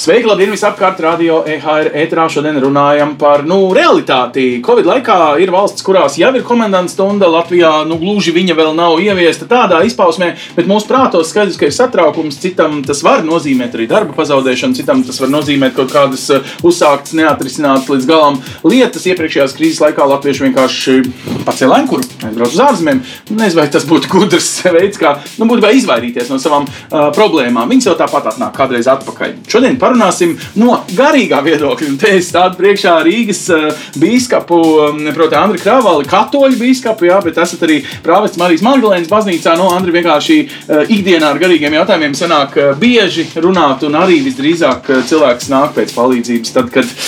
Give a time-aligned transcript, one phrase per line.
[0.00, 2.22] Sveiki, labdien, visapkārt, radio EHR ētrā.
[2.32, 4.62] Šodien runājam par nu, realitāti.
[4.64, 7.28] Covid laikā ir valsts, kurās jau ir komendants stunda.
[7.28, 11.74] Latvijā nu, gluži viņa vēl nav ieviesta tādā izpausmē, bet mūsu prātos skaidrs, ka ir
[11.76, 12.38] satraukums.
[12.40, 17.12] Citam tas var nozīmēt arī darba pazaudēšanu, citam tas var nozīmēt kaut kādas uh, uzsāktas,
[17.20, 19.04] neatrisinātas līdz galam lietas.
[19.04, 20.96] Iepriekšējās krīzes laikā latvieši vienkārši
[21.44, 23.04] pacēla ankuru, aizbrauca uz ārzemēm.
[23.34, 27.68] Nezinu, vai tas būtu gudrs veids, kā nu, būtībā izvairīties no savām uh, problēmām.
[27.68, 29.36] Viņas jau tāpat atnāk kādreiz atpakaļ.
[29.44, 31.90] Šodien parunāsim no garīgā viedokļa.
[32.00, 33.68] Te es stādu priekšā Rīgas uh,
[34.00, 39.56] biskupu, um, proti, Andriu Kravali, katoļu biskupu, jā, bet esat arī prāvests Marijas Magdalēnas baznīcā.
[39.58, 44.92] No Andri vienkārši uh, ikdienā ar garīgiem jautājumiem sanāk uh, bieži runāt, un arī visdrīzāk
[45.10, 46.98] cilvēks nāk pēc palīdzības, tad, kad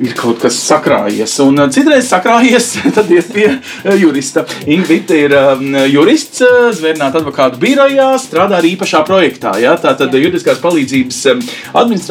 [0.00, 1.34] ir kaut kas sakrājies.
[1.44, 3.48] Un citreiz sakrājies, tad iet pie
[4.00, 4.46] jurista.
[4.70, 6.42] Ingvita ir um, jurists,
[6.78, 9.56] zvērnāta advokātu birojā, strādā arī īpašā projektā.
[9.60, 9.76] Ja?
[9.80, 11.44] Tātad juridiskās palīdzības um,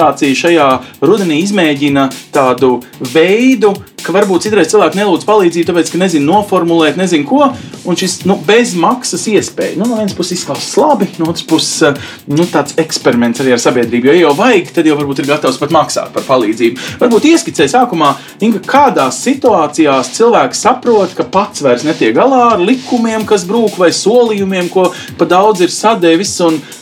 [0.09, 0.67] administrācija šajā
[1.05, 2.79] rudenī izmēģina tādu
[3.13, 3.73] veidu,
[4.05, 7.49] ka varbūt citreiz cilvēki nelūdz palīdzību, tāpēc, ka nezinu noformulēt, nezinu ko,
[7.85, 9.77] un šis nu, bezmaksas iespēja.
[9.79, 14.11] Nu, no vienas puses izklausās labi, no otras puses nu, tāds eksperiments arī ar sabiedrību.
[14.11, 16.87] Jo, ja jau vajag, tad jau varbūt ir gatavs pat maksāt par palīdzību.
[17.01, 18.13] Varbūt ieskicē sākumā,
[18.45, 23.89] Inga, kādās situācijās cilvēks saprot, ka pats vairs netiek galā ar likumiem, kas brūk, vai
[23.95, 24.89] solījumiem, ko
[25.19, 26.37] pa daudz ir sadevis.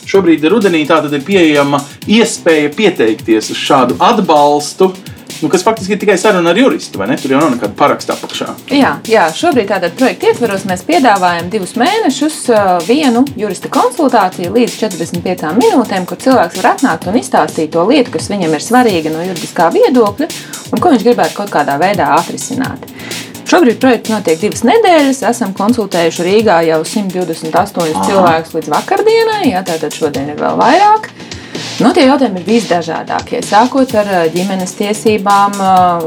[0.08, 4.92] Šobrīd rudenī tā tad ir pieejama iespēja pieteikties uz šādu atbalstu.
[5.42, 7.16] Nu, kas faktiski ir tikai saruna ar juristu, vai ne?
[7.20, 8.48] Tur jau nav nekāda paraksta apakšā.
[8.74, 12.40] Jā, jā šobrīd tādā projekta ietvaros mēs piedāvājam divus mēnešus
[12.88, 18.26] vienu jurista konsultāciju līdz 45 minūtēm, kur cilvēks var atnākt un izstāstīt to lietu, kas
[18.32, 20.28] viņam ir svarīga no juridiskā viedokļa
[20.72, 22.90] un ko viņš gribētu kaut kādā veidā atrisināt.
[23.48, 25.22] Šobrīd projekts notiek divas nedēļas.
[25.30, 28.04] Esam konsultējuši Rīgā jau 128 Aha.
[28.04, 31.08] cilvēkus līdz vakardienai, jā, tātad šodien ir vēl vairāk.
[31.78, 33.38] Nu, tie jautājumi ir visdažādākie.
[33.46, 35.54] Sākot ar ģimenes tiesībām,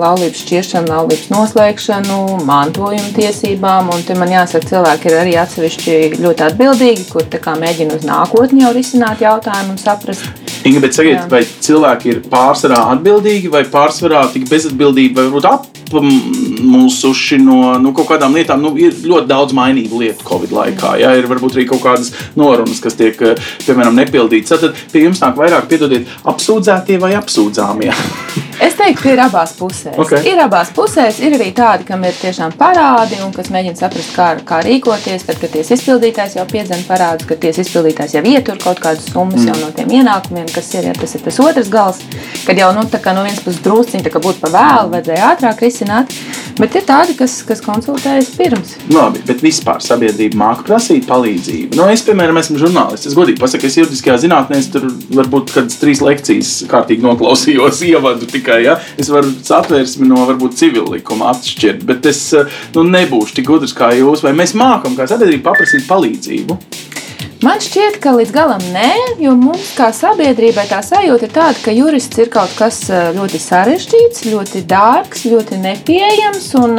[0.02, 3.94] laulības šķiršanu, laulības noslēgšanu, mantojuma tiesībām.
[3.96, 7.24] Un te man jāsaka, cilvēki ir arī atsevišķi ļoti atbildīgi, kur
[7.64, 10.41] mēģina uz nākotni jau risināt jautājumu un saprast.
[10.68, 17.40] Inga, bet sakiet, vai cilvēki ir pārsvarā atbildīgi vai pārsvarā tik bezatbildīgi vai varbūt apmulsuši
[17.42, 18.62] no nu, kaut kādām lietām?
[18.64, 20.98] Nu, ir ļoti daudz mainīgu lietu Covid laikā.
[21.02, 21.16] Ja?
[21.18, 23.18] Ir varbūt arī kaut kādas norunas, kas tiek,
[23.66, 24.62] piemēram, nepildītas.
[24.62, 27.92] Tad pie jums nāk vairāk vairāk, piedodiet, apsūdzētie vai apsūdzāmie?
[28.68, 29.98] es teiktu, ka ir abās pusēs.
[30.02, 30.24] Okay.
[30.32, 34.30] Ir abās pusēs, ir arī tādi, kam ir tiešām parādi un kas mēģina saprast, kā,
[34.48, 35.28] kā rīkoties.
[35.28, 39.46] Tad, kad tiesa izpildītājs jau piedzena parādus, kad tiesa izpildītājs jau ietur kaut kādas summas
[39.46, 39.62] mm.
[39.62, 42.02] no tiem ienākumiem, kas ir, ja tas ir tas otrs gals,
[42.46, 46.16] kad jau nu, no vienas puses drusciņi būtu pa vēlu, vajadzēja ātrāk risināt.
[46.60, 48.76] Bet ir tādi, kas, kas konsultējas pirms.
[48.92, 51.78] Labi, bet vispār sabiedrība māca prasīt palīdzību.
[51.80, 53.08] Nu, es, piemēram, esmu žurnālists.
[53.10, 54.86] Es godīgi pasaku, es juridiskajā zinātnē tur
[55.16, 58.51] varbūt kādas trīs lekcijas kārtīgi noklausījos, ievadu tikai.
[58.60, 58.78] Ja?
[59.00, 62.24] Es varu satvērsmi no varbūt civil likuma atšķirt, bet es
[62.76, 64.26] nu, nebūšu tik gudrs kā jūs.
[64.26, 66.60] Vai mēs mākam kā sabiedrība paprasīt palīdzību?
[67.42, 68.90] Man šķiet, ka līdz galam nē,
[69.24, 72.84] jo mums kā sabiedrībai tā sajūta ir tāda, ka jurists ir kaut kas
[73.18, 76.52] ļoti sarežģīts, ļoti dārgs, ļoti nepieejams.
[76.62, 76.78] Un,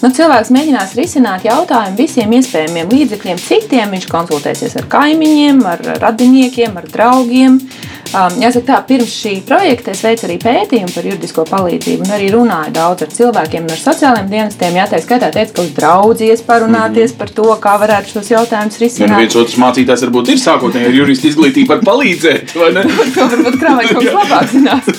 [0.00, 3.92] nu, cilvēks mēģinās risināt jautājumu visiem iespējamiem līdzekļiem, citiem.
[3.92, 7.60] Viņš konsultēsies ar kaimiņiem, ar radiniekiem, ar draugiem.
[8.10, 12.30] Um, jāsaka, tā, pirms šī projekta es veicu arī pētījumu par juridisko palīdzību un arī
[12.34, 14.78] runāju daudz ar cilvēkiem no sociālajiem dienestiem.
[14.80, 17.18] Jā, tā skaitā teica, ka uz draudzies parunāties mm.
[17.20, 19.14] par to, kā varētu šos jautājumus risināt.
[19.14, 23.86] Ja viens otrs mācītājs varbūt ir sākotnēji ar juristu izglītību, var palīdzēt, to varbūt krāvai
[23.92, 24.90] kaut kas labāk zinās.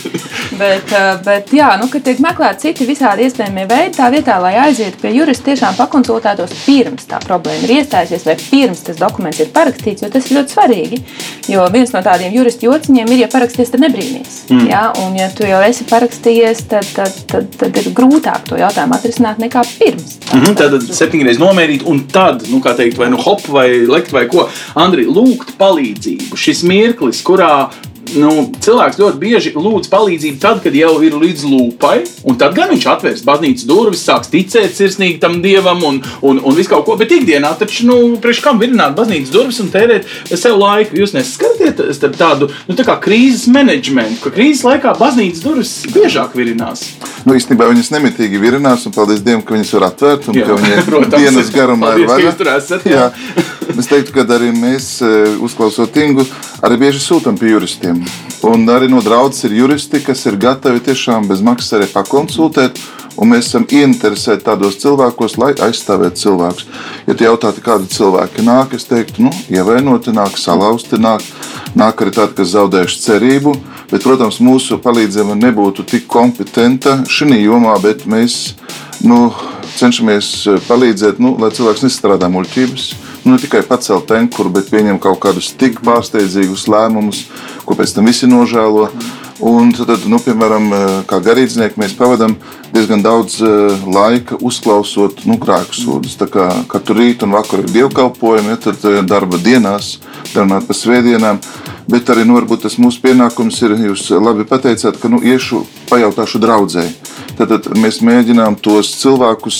[0.61, 4.53] bet, uh, bet, jā, nu, kad tiek meklēti citi visādi iespējamie veidi, tā vietā, lai
[4.69, 9.51] aizietu pie jurista, tiešām pakonsultētos pirms tā problēma ir iestājusies vai pirms tas dokuments ir
[9.51, 11.03] parakstīts, jo tas ir ļoti svarīgi.
[11.51, 14.37] Jo viens no tādiem juristu jociņiem viņiem ir, ja parakstījies, tad nebrīnīs.
[14.51, 14.67] Mm.
[14.69, 14.83] Ja?
[15.01, 19.41] Un, ja tu jau esi parakstījies, tad, tad, tad, tad ir grūtāk to jautājumu atrisināt
[19.41, 20.17] nekā pirms.
[20.31, 24.11] Mm -hmm, tad septiņreiz nomērīt, un tad, nu, kā teikt, vai nu hop, vai lekt,
[24.11, 24.49] vai ko.
[24.75, 26.37] Andri, lūgt palīdzību.
[26.37, 27.71] Šis mirklis, kurā
[28.17, 28.31] nu,
[28.63, 31.95] cilvēks ļoti bieži lūdz palīdzību tad, kad jau ir līdz lūpai,
[32.27, 36.57] un tad gan viņš atvērs baznīcas durvis, sāks ticēt sirsnīgi tam dievam un, un, un
[36.57, 36.97] visu kaut ko.
[36.99, 40.97] Bet ikdienā taču, nu, priekš kam virināt baznīcas durvis un tērēt sev laiku?
[41.01, 46.85] Jūs nesaskaraties tādu nu, tā krīzes menedžmentu, ka krīzes laikā baznīcas durvis biežāk virinās.
[47.25, 50.57] Nu, īstenībā viņas nemitīgi virinās, un paldies Dievam, ka viņas var atvērt un jā, ka
[50.57, 52.31] viņas dienas garumā paldies, ir vaļā.
[53.79, 56.25] Es teiktu, ka arī mēs, e, uzklausot Ingu,
[56.61, 58.01] arī bieži sūtām pie juristiem.
[58.47, 62.81] Un arī no draudzes ir juristi, kas ir gatavi tiešām bez maksas arī pakonsultēt
[63.19, 66.67] Un mēs esam ieinteresēti tādos cilvēkos, lai aizstāvētu cilvēkus.
[67.09, 71.25] Ja te jautātu, kādi cilvēki nāk, es teiktu, nu, ievainoti nāk, salauzti nāk,
[71.77, 73.55] nāk arī tādi, kas zaudējuši cerību.
[73.91, 78.55] Bet, protams, mūsu palīdzība nebūtu tik kompetenta šajā jomā, bet mēs
[79.03, 79.25] nu,
[79.75, 80.31] cenšamies
[80.69, 82.91] palīdzēt, nu, lai cilvēks nestrādā muļķības.
[83.23, 87.27] Nu, ne tikai pacelt tenkuru, bet pieņem kaut kādus tik pārsteidzīgus lēmumus,
[87.67, 88.87] ko pēc tam visi nožēlo.
[89.41, 90.67] Un tad, nu, piemēram,
[91.09, 92.35] kā garīdznieki, mēs pavadām
[92.73, 93.39] diezgan daudz
[93.89, 96.17] laika uzklausot nu, grēku sūdzes.
[96.69, 99.95] Katru rītu un vakaru ir dievkalpojumi, ja, tad darba dienās,
[100.33, 101.41] darba pa svētdienām.
[101.91, 106.93] Bet arī nu, tas mūsu pienākums ir, jūs labi pateicāt, ka nu, iešu pajautāšu draudzēji.
[107.35, 109.59] Tad, mēs mēģinām tos cilvēkus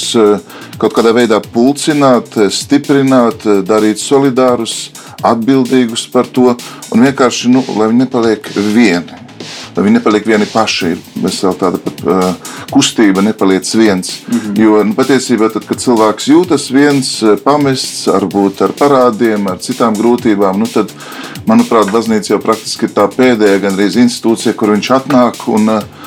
[0.79, 4.91] kaut kādā veidā pulcināt, stiprināt, darīt solidārus,
[5.27, 6.53] atbildīgus par to
[6.91, 9.20] un vienkārši, nu, lai viņi nepaliek vieni
[9.75, 10.91] lai viņi nepaliek vieni paši.
[10.95, 14.21] Ir vesela tāda pat, uh, kustība, nepaliec viens.
[14.27, 14.61] Mm -hmm.
[14.61, 20.57] Jo nu, patiesībā, tad, kad cilvēks jūtas viens, pamests, varbūt ar parādiem, ar citām grūtībām,
[20.57, 20.91] nu, tad,
[21.47, 25.47] manuprāt, baznīca jau praktiski ir tā pēdējā gandrīz institūcija, kur viņš atnāk.
[25.47, 26.00] Un, uh,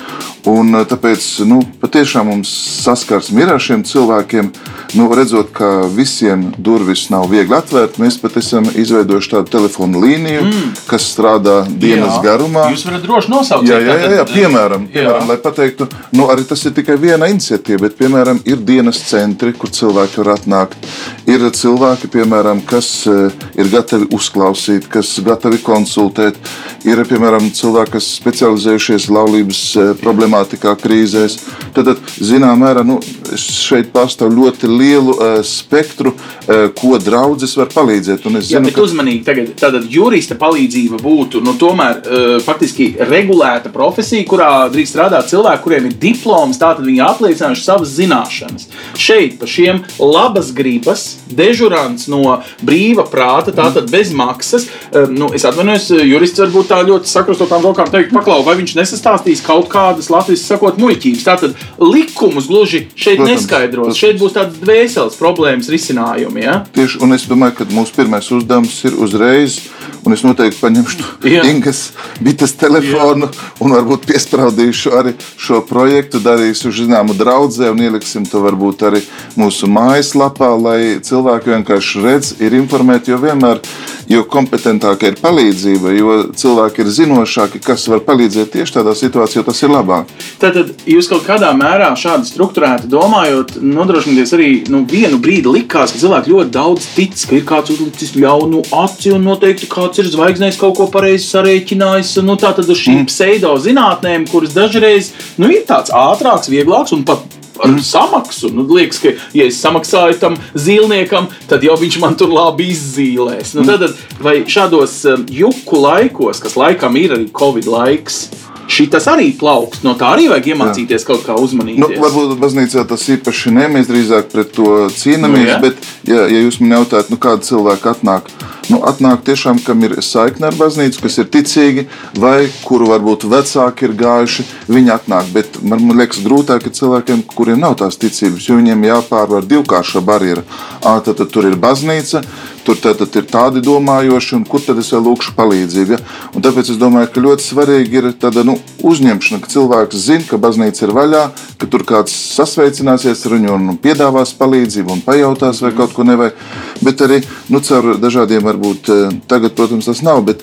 [0.45, 2.51] Un, tāpēc nu, patiešām mums
[2.85, 4.51] saskarsme ir ar šiem cilvēkiem.
[4.95, 10.43] Nu, redzot, ka visiem durvis nav viegli atvērt, mēs pat esam izveidojuši tādu telefonu līniju,
[10.45, 10.75] mm.
[10.91, 12.21] kas strādā dienas jā.
[12.27, 12.67] garumā.
[12.75, 15.31] Jūs varat droši nosaukt, jā, jā, jā, jā, piemēram, piemēram jā.
[15.33, 19.73] lai pateiktu, nu, arī tas ir tikai viena iniciatīva, bet, piemēram, ir dienas centri, kur
[19.73, 20.91] cilvēki var atnākt.
[21.25, 26.37] Ir cilvēki, piemēram, kas ir gatavi uzklausīt, kas gatavi konsultēt.
[26.85, 29.65] Ir, piemēram, cilvēki, kas specializējušies laulības
[30.05, 31.39] problēmās problemātikā, krīzēs.
[31.75, 32.99] Tad, zināmā mērā, nu,
[33.39, 38.27] šeit pastāv ļoti lielu uh, spektru, uh, ko draudzes var palīdzēt.
[38.27, 38.85] Un es zinu, Jā, ka...
[38.85, 45.31] uzmanīgi, tagad tātad jurista palīdzība būtu nu, tomēr uh, faktiski regulēta profesija, kurā drīkst strādāt
[45.31, 48.69] cilvēki, kuriem ir diploms, tātad viņi apliecinājuši savas zināšanas.
[48.99, 54.69] Šeit pa šiem labas gribas, dežurants no brīva prāta, tātad bez maksas.
[54.91, 59.43] Uh, nu, es atvainojos, jurists varbūt tā ļoti sakrustotām rokām teikt, paklau, vai viņš nesastāstīs
[59.45, 61.25] kaut kādas latviešu sakot, muļķības.
[61.27, 63.85] Tātad likumus gluži šeit protams, neskaidros.
[63.85, 64.01] Protams.
[64.01, 66.45] Šeit būs tādas dvēseles problēmas risinājumi.
[66.45, 66.61] Ja?
[66.75, 69.61] Tieši, un es domāju, ka mūsu pirmais uzdevums ir uzreiz.
[70.05, 71.05] Un es noteikti paņemšu
[71.51, 71.79] Ingas
[72.21, 73.45] bites telefonu Jā.
[73.65, 79.01] un varbūt piespraudīšu arī šo projektu, darīšu zināmu draudzē un ieliksim to varbūt arī
[79.41, 83.63] mūsu mājaslapā, lai cilvēki vienkārši redz, ir informēti, jo vienmēr
[84.11, 89.63] jo kompetentāka ir palīdzība, jo cilvēki ir zinošāki, kas var palīdzēt tieši tādā situācijā, tas
[89.65, 90.11] ir labāk.
[90.43, 90.59] Tad
[90.89, 96.35] jūs kaut kādā mērā šādi struktūrēti domājot, nodrošināties arī nu, vienu brīdi likās, ka cilvēki
[96.35, 100.77] ļoti daudz tic, ka ir kāds uzlicis ļaunu aci un noteikti kāds ir zvaigznējs kaut
[100.81, 102.17] ko pareizi sarēķinājis.
[102.25, 103.13] Nu, tā tad uz šīm mm.
[103.13, 107.25] pseido zinātnēm, kuras dažreiz nu, ir tāds ātrāks, vieglāks un pat
[107.63, 107.79] ar mm.
[107.79, 108.51] samaksu.
[108.55, 113.55] Nu, liekas, ka, ja es samaksāju tam zīlniekam, tad jau viņš man tur labi izzīmēs.
[113.59, 118.25] Nu, tad, vai šādos um, juku laikos, kas laikam ir arī Covid laiks,
[118.71, 119.85] Šis arī plaukst.
[119.87, 121.09] No tā arī vajag iemācīties jā.
[121.09, 121.83] kaut kā uzmanīties.
[121.83, 123.69] Nu, varbūt baznīcā tas īpaši ne.
[123.75, 125.45] Mēs drīzāk pret to cīnāmies.
[125.45, 125.61] Nu, jā.
[125.63, 128.31] bet, ja, ja jūs man jautājat, nu, kāda cilvēka atnāk,
[128.73, 131.87] nu, atnāk tiešām, kam ir saikne ar baznīcu, kas ir ticīgi,
[132.21, 135.31] vai kuru varbūt vecāki ir gājuši, viņi atnāk.
[135.35, 140.05] Bet man, man liekas, grūtāk ir cilvēkiem, kuriem nav tās ticības, jo viņiem jāpārvar divkārša
[140.05, 140.45] barjera.
[140.85, 142.23] Tad, tad tur ir baznīca,
[142.65, 145.97] tur tad, tad ir tādi domājoši, un kur tad es vēl lūkšu palīdzību.
[145.97, 146.01] Ja?
[146.35, 150.41] Un tāpēc es domāju, ka ļoti svarīgi ir tāda nu, uzņemšana, ka cilvēks zina, ka
[150.41, 151.25] baznīca ir vaļā,
[151.61, 156.39] ka tur kāds sasveicināsies ar viņu un piedāvās palīdzību un pajautās, vai kaut ko nevajag.
[156.83, 157.21] Bet arī
[157.53, 160.43] nu, caur dažādiem, varbūt eh, tagad, protams, tas nav, bet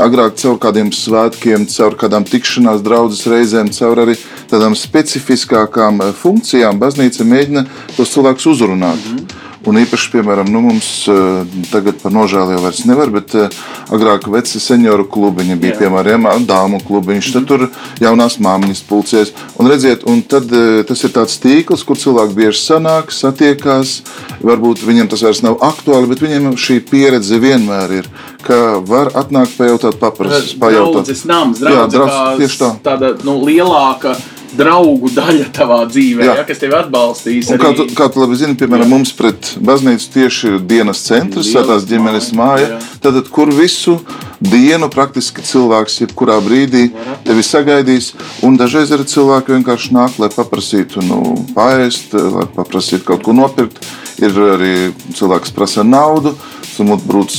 [0.00, 4.16] agrāk caur kādiem svētkiem, caur kādām tikšanās draudzes reizēm, caur arī
[4.50, 9.04] tādām specifiskākām eh, funkcijām baznīca mēģina tos cilvēkus uzrunāt.
[9.04, 9.47] Mm -hmm.
[9.68, 13.52] Un īpaši, piemēram, nu, mums uh, tagad par nožēlu jau vairs nevar, bet uh,
[13.92, 15.80] agrāk veci senioru klubiņi bija, Jā.
[15.82, 17.66] piemēram, dāmu klubiņš, tad tur
[18.00, 19.34] jaunās māmiņas pulcēs.
[19.60, 23.98] Un redziet, un tad uh, tas ir tāds tīkls, kur cilvēki bieži sanāk, satiekās,
[24.40, 28.10] varbūt viņiem tas vairs nav aktuāli, bet viņiem šī pieredze vienmēr ir,
[28.46, 31.04] ka var atnākt pajautāt, paprast, pajautāt.
[31.04, 32.74] Draudzes nams, draudzes, Jā, draudzes, tieši tā.
[32.88, 34.16] Tāda, nu, lielāka
[34.56, 37.50] draugu daļa tavā dzīvē, ja, kas tevi atbalstīs.
[37.52, 37.60] Arī...
[37.62, 38.92] Kā, tu, kā tu labi zini, piemēram, jā.
[38.92, 42.80] mums pret baznīcu tieši ir dienas centrs, Svētās ģimenes māja.
[43.04, 43.98] Tad, kur visu
[44.40, 46.88] dienu praktiski cilvēks jebkurā brīdī
[47.26, 48.12] tevi sagaidīs,
[48.46, 51.22] un dažreiz arī cilvēki vienkārši nāk, lai paprasītu nu,
[51.56, 53.82] pāriest, lai paprasītu kaut ko nopirkt.
[54.18, 54.72] Ir arī
[55.14, 56.32] cilvēks, kas prasa naudu
[56.78, 57.34] tur brūc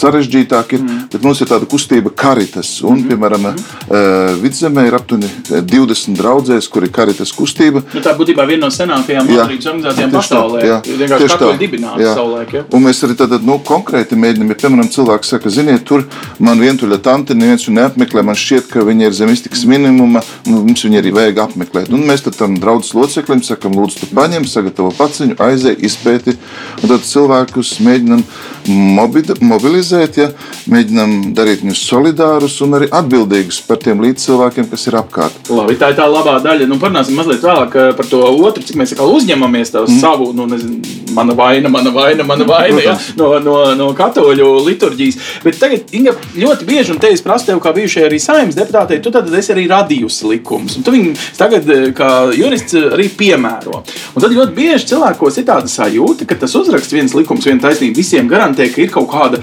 [0.00, 1.02] sarežģītāk ir, mm.
[1.12, 2.72] bet mums ir tāda kustība karitas.
[2.84, 3.10] Un, mm.
[3.10, 4.40] piemēram, mm.
[4.42, 7.84] vidzemē ir aptuveni 20 draudzēs, kur ir karitas kustība.
[7.94, 10.64] Nu, tā būtībā viena no senākajām labdarības organizācijām pasaulē.
[10.66, 11.52] Jā, tieši tā.
[11.60, 12.54] Dibināta savulaik.
[12.54, 12.64] Ja?
[12.76, 16.06] Un mēs arī tad, nu, konkrēti mēģinām, ja, piemēram, cilvēks saka, ziniet, tur
[16.42, 20.84] man vientuļa tante neviens neapmeklē, man šķiet, ka viņi ir zem iztikas minimuma, nu, mums
[20.86, 21.92] viņi arī vajag apmeklēt.
[21.94, 26.36] Un mēs tad tam draudzes loceklim sakam, lūdzu, tu paņem, sagatavo paciņu, aizēj, izpēti,
[26.80, 28.24] un tad cilvēkus mēģinam
[28.68, 30.28] mobilizēt, ja,
[30.70, 35.50] mēģinam darīt viņus solidārus un arī atbildīgus par tiem līdzcilvēkiem, kas ir apkārt.
[35.52, 36.68] Labi, tā ir tā labā daļa.
[36.70, 40.00] Nu, parunāsim mazliet vēlāk eh, par to otru, cik mēs uzņemamies mm.
[40.02, 40.80] savu, nu, nezinu,
[41.16, 45.20] mana vaina, mana vaina, mana vaina ja, no, no, no katoļu liturģijas.
[45.44, 49.00] Bet tagad, Inga, ļoti bieži, un te es prasu tev, kā bijušajai arī saimnes deputātei,
[49.02, 50.78] tu tad esi arī radījusi likumus.
[50.84, 53.82] Tu viņu tagad, eh, kā jurists, arī piemēro.
[54.14, 58.00] Un tad ļoti bieži cilvēkos ir tāda sajūta, ka tas uzraksts viens likums, viena taisnība
[58.02, 59.42] visiem garantē, ka ir kaut kāda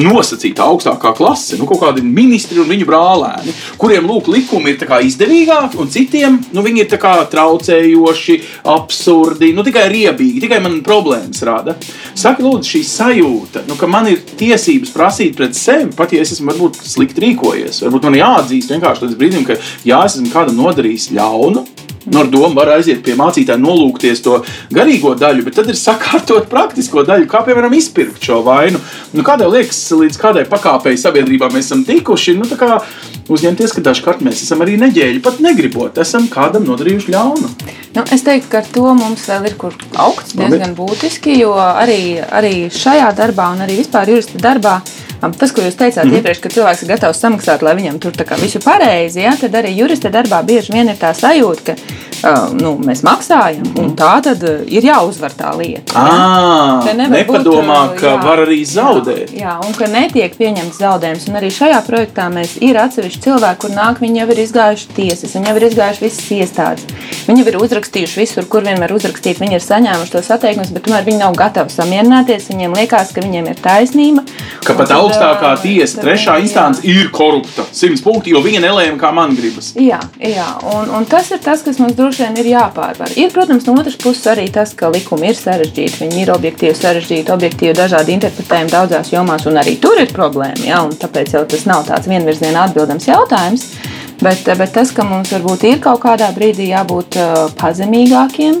[0.00, 5.78] nosacīta augstākā klase, nu, kaut kādi ministri un viņu brālēni, kuriem lūk, likumi ir izdevīgāki,
[5.78, 6.98] un citiem nu, viņi ir
[7.34, 8.38] traucējoši,
[8.74, 11.76] absurdi, nu, tikai riebīgi, tikai man problēmas rada.
[12.14, 16.34] Saka, lūdzu, šī sajūta, nu, ka man ir tiesības prasīt pret sevi, pat ja es
[16.34, 20.58] esmu varbūt slikti rīkojies, varbūt man jāatzīst vienkārši līdz brīdim, ka jā, es esmu kādam
[20.62, 21.66] nodarījis ļaunu
[22.04, 24.40] Nu, ar domu var aiziet pie mācītāja, nolūkties to
[24.74, 28.80] garīgo daļu, bet tad ir sakārtot praktisko daļu, kā piemēram izpirkt šo vainu.
[29.16, 32.48] Nu, kādai liekas, līdz kādai pakāpei sabiedrībā mēs esam tikuši, nu,
[33.32, 37.52] uzņemties, ka dažkārt mēs esam arī neģēļi, pat negribot, esam kādam nodarījuši ļaunu.
[37.94, 42.18] Nu, es teiktu, ka ar to mums vēl ir kur augt diezgan būtiski, jo arī,
[42.20, 44.80] arī šajā darbā un arī vispār jurista darbā
[45.32, 46.18] Tas, ko jūs teicāt mm.
[46.18, 50.12] iepriekš, ka cilvēks ir gatavs samaksāt, lai viņam tur visu pareizi, ja, tad arī jurista
[50.12, 51.76] darbā bieži vien ir tā sajūta, ka
[52.24, 55.94] uh, nu, mēs maksājam, un tā tad ir jāuzvar tā lieta.
[55.96, 56.94] À, ja.
[56.96, 59.34] Nepadomā, būt, ka jā, var arī zaudēt.
[59.34, 61.28] Jā, jā, un ka netiek pieņemts zaudējums.
[61.30, 65.34] Un arī šajā projektā mēs ir atsevišķi cilvēki, kur nāk, viņi jau ir izgājuši tiesas,
[65.36, 66.86] viņi jau ir izgājuši visas iestādes.
[67.28, 71.06] Viņi ir uzrakstījuši visur, kur vien var uzrakstīt, viņi ir saņēmuši tos atteikumus, bet tomēr
[71.06, 72.48] viņi nav gatavi samierināties.
[72.52, 74.24] Viņiem liekas, ka viņiem ir taisnība.
[74.64, 77.64] Ka pat augsts augstākā tiesa, trešā instance ir korupta.
[77.74, 79.72] Simts punkti, jo viņa nelēma, kā man gribas.
[79.78, 80.46] Jā, jā.
[80.74, 83.14] Un, un tas ir tas, kas mums droši vien ir jāpārvar.
[83.18, 86.00] Ir, protams, no otras puses arī tas, ka likumi ir sarežģīti.
[86.04, 90.64] Viņi ir objektīvi sarežģīti, objektīvi dažādi interpretējumi daudzās jomās, un arī tur ir problēma.
[90.66, 93.68] Jā, tāpēc jau tas nav tāds vienvirziena atbildams jautājums.
[94.22, 98.60] Bet, bet tas, ka mums varbūt ir kaut kādā brīdī jābūt uh, pazemīgākiem,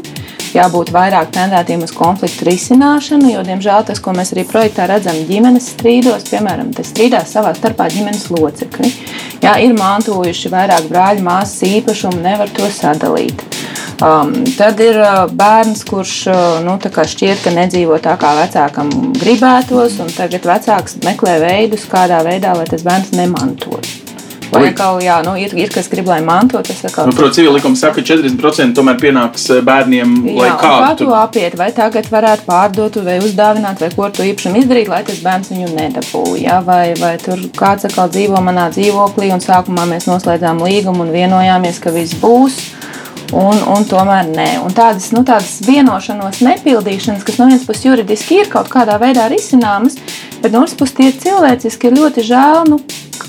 [0.54, 5.72] jābūt vairāk tendētiem uz konfliktu risināšanu, jo, diemžēl, tas, ko mēs arī projektā redzam ģimenes
[5.74, 8.92] strīdos, piemēram, tas strīdās savā starpā ģimenes locekļi.
[9.44, 13.44] Jā, ir mantojuši vairāk brāļu, māsas īpašumu, nevar to sadalīt.
[14.02, 20.00] Um, tad ir uh, bērns, kurš uh, nu, šķiet, ka nedzīvo tā, kā vecākam gribētos,
[20.02, 23.83] un tagad vecāks meklē veidus, kādā veidā, lai tas bērns nemantotu.
[24.54, 27.08] Vai atkal, jā, nu, ir, ir kas grib, lai manto, tas atkal.
[27.10, 30.72] Nu, Protams, civil likums saka, ka 40% tomēr pienāks eh, bērniem, jā, lai kā.
[30.84, 35.02] Kā tu apiet, vai tagad varētu pārdot, vai uzdāvināt, vai ko tu īpašam izdarīt, lai
[35.06, 36.60] tas bērns viņu nedabūja, ja?
[36.64, 41.82] vai, vai tur kāds atkal dzīvo manā dzīvoklī, un sākumā mēs noslēdzām līgumu un vienojāmies,
[41.82, 42.60] ka viss būs.
[43.34, 44.48] Un, un tomēr nē.
[44.62, 49.24] Un tādas, nu, tādas vienošanos nepildīšanas, kas no vienas puses juridiski ir kaut kādā veidā
[49.32, 49.96] risināmas,
[50.42, 52.68] bet no otras puses tie cilvēciski ir ļoti žēl.
[52.70, 52.78] Nu,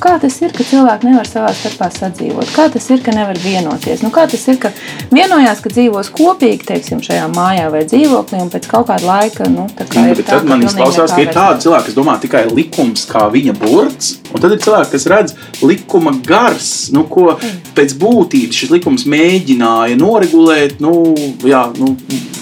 [0.01, 2.49] Kā tas ir, ka cilvēki nevar savā starpā sadzīvot?
[2.55, 4.03] Kā tas ir, ka nevar vienoties?
[4.03, 4.71] Nu, kā tas ir, ka
[5.13, 9.67] vienojās, ka dzīvos kopīgi teiksim, šajā mājā vai dzīvoklī, un pēc kaut kāda laika nu,
[9.77, 10.21] tā kā ir.
[10.27, 14.43] Tad man izklausās, ka ir tādi cilvēki, kas domā tikai likums kā viņa burts, un
[14.43, 17.37] tad ir cilvēki, kas redz likuma gars, nu, ko
[17.77, 20.81] pēc būtības šis likums mēģināja noregulēt.
[20.83, 21.15] Nu,
[21.47, 21.95] jā, nu,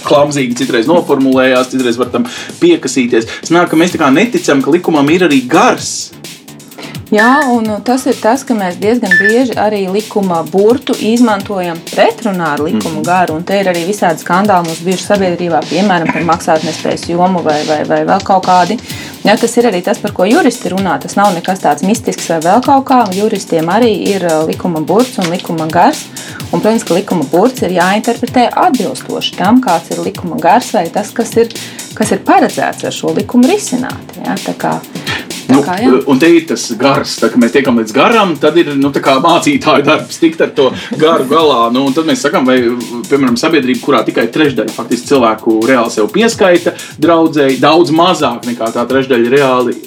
[0.04, 2.26] Klamzīgi citreiz noformulējās, citreiz var tam
[2.60, 3.30] piekasīties.
[3.48, 6.12] Sanāk, ka mēs tā kā neticam, ka likumam ir arī gars.
[7.14, 12.64] Jā, un tas ir tas, ka mēs diezgan bieži arī likuma burtu izmantojam pretrunā ar
[12.66, 13.04] likuma mm.
[13.06, 13.36] garu.
[13.38, 17.84] Un te ir arī visādi skandāli mums bijuši sabiedrībā, piemēram, par maksātnespējas jomu vai, vai,
[17.86, 18.80] vai vēl kaut kādi.
[19.22, 20.96] Jā, tas ir arī tas, par ko juristi runā.
[21.04, 23.04] Tas nav nekas tāds mistisks vai vēl kaut kā.
[23.14, 26.08] Juristiem arī ir likuma burts un likuma gars.
[26.50, 31.14] Un, protams, ka likuma burts ir jāinterpretē atbilstoši tam, kāds ir likuma gars vai tas,
[31.14, 31.54] kas ir,
[31.94, 34.18] kas ir paredzēts ar šo likumu risināt.
[34.18, 34.40] Jā,
[35.50, 35.92] Nu, kā, jā.
[36.10, 39.86] un te ir tas gars, tā, kad mēs tiekam līdz garam, tad ir nu, mācītāju
[39.88, 40.70] darbs tikt ar to
[41.00, 41.60] garu galā.
[41.74, 42.60] Nu, tad mēs sakām, vai,
[43.10, 48.88] piemēram, sabiedrība, kurā tikai trešdaļa faktiski cilvēku reāli sev pieskaita, draudzēji daudz mazāk nekā tā
[48.90, 49.78] trešdaļa reāli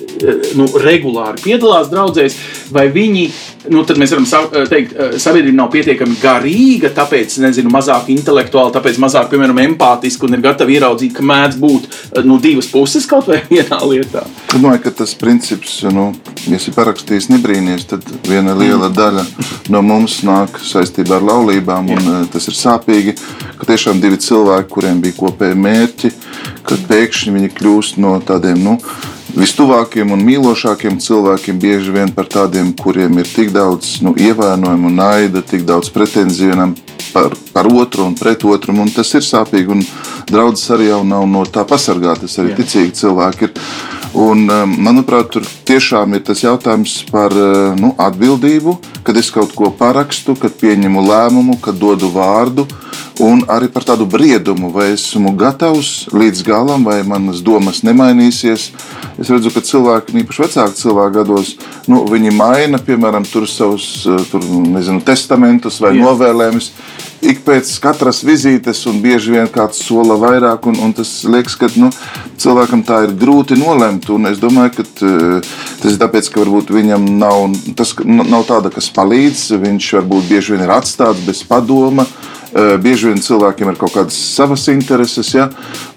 [0.59, 2.39] nu, regulāri piedalās draudzēs,
[2.75, 3.29] vai viņi
[3.71, 8.75] nu, tad mēs varam eh, teikt, eh, sabiedrība nav pietiekami garīga, tāpēc nezinu, mazāk intelektuāli,
[8.75, 13.09] tāpēc mazāk, piemēram, empātiski un ir gatava ieraudzīt, ka mēdz būt eh, nu, divas puses
[13.11, 14.25] kaut vai vienā lietā.
[14.47, 16.09] Es domāju, ka tas princips, nu,
[16.47, 19.27] ja esi parakstījis, nebrīnīties, tad viena liela daļa
[19.75, 23.17] no mums nāk saistībā ar laulībām, un tas ir sāpīgi,
[23.59, 26.15] ka tiešām divi cilvēki, kuriem bija kopēji mērķi,
[26.67, 28.79] kad pēkšņi viņi kļūst no tādiem, nu,
[29.37, 35.45] vistuvākiem un mīlošākiem cilvēkiem, bieži vien par tādiem, kuriem ir tik daudz nu, ievainojumu, naida,
[35.45, 36.57] tik daudz pretenziju
[37.13, 38.75] par, par otru un pret otru.
[38.77, 39.85] Un tas ir sāpīgi, un
[40.31, 42.39] draudzes arī jau nav no tā pasargātas.
[42.41, 42.61] Arī Jā.
[42.63, 43.55] ticīgi cilvēki ir.
[44.17, 49.53] Un, um, manuprāt, tur tiešām ir tas jautājums par uh, nu, atbildību, kad es kaut
[49.57, 52.65] ko parakstu, kad pieņemu lēmumu, kad dodu vārdu
[53.23, 58.69] un arī par tādu briedumu, vai esmu gatavs līdz galam, vai manas domas nemainīsies.
[59.17, 61.55] Es redzu, ka cilvēki, īpaši vecāki cilvēki gados,
[61.89, 66.05] nu, viņi maina, piemēram, tur savus tur, nezinu, testamentus vai Jā.
[66.05, 66.71] novēlējumus.
[67.27, 71.71] Ik pēc katras vizītes, un bieži vien kāds sola vairāk, un, un tas liekas, ka
[71.81, 71.89] nu,
[72.37, 74.11] cilvēkam tā ir grūti nolemt.
[74.29, 79.49] Es domāju, ka tas ir tāpēc, ka viņam nav, tas, nav tāda, kas palīdz.
[79.65, 82.05] Viņš varbūt bieži vien ir atstāts bez padoma.
[82.05, 82.36] Eh,
[82.83, 85.33] bieži vien cilvēkiem ir kaut kādas savas intereses.
[85.35, 85.49] Ja?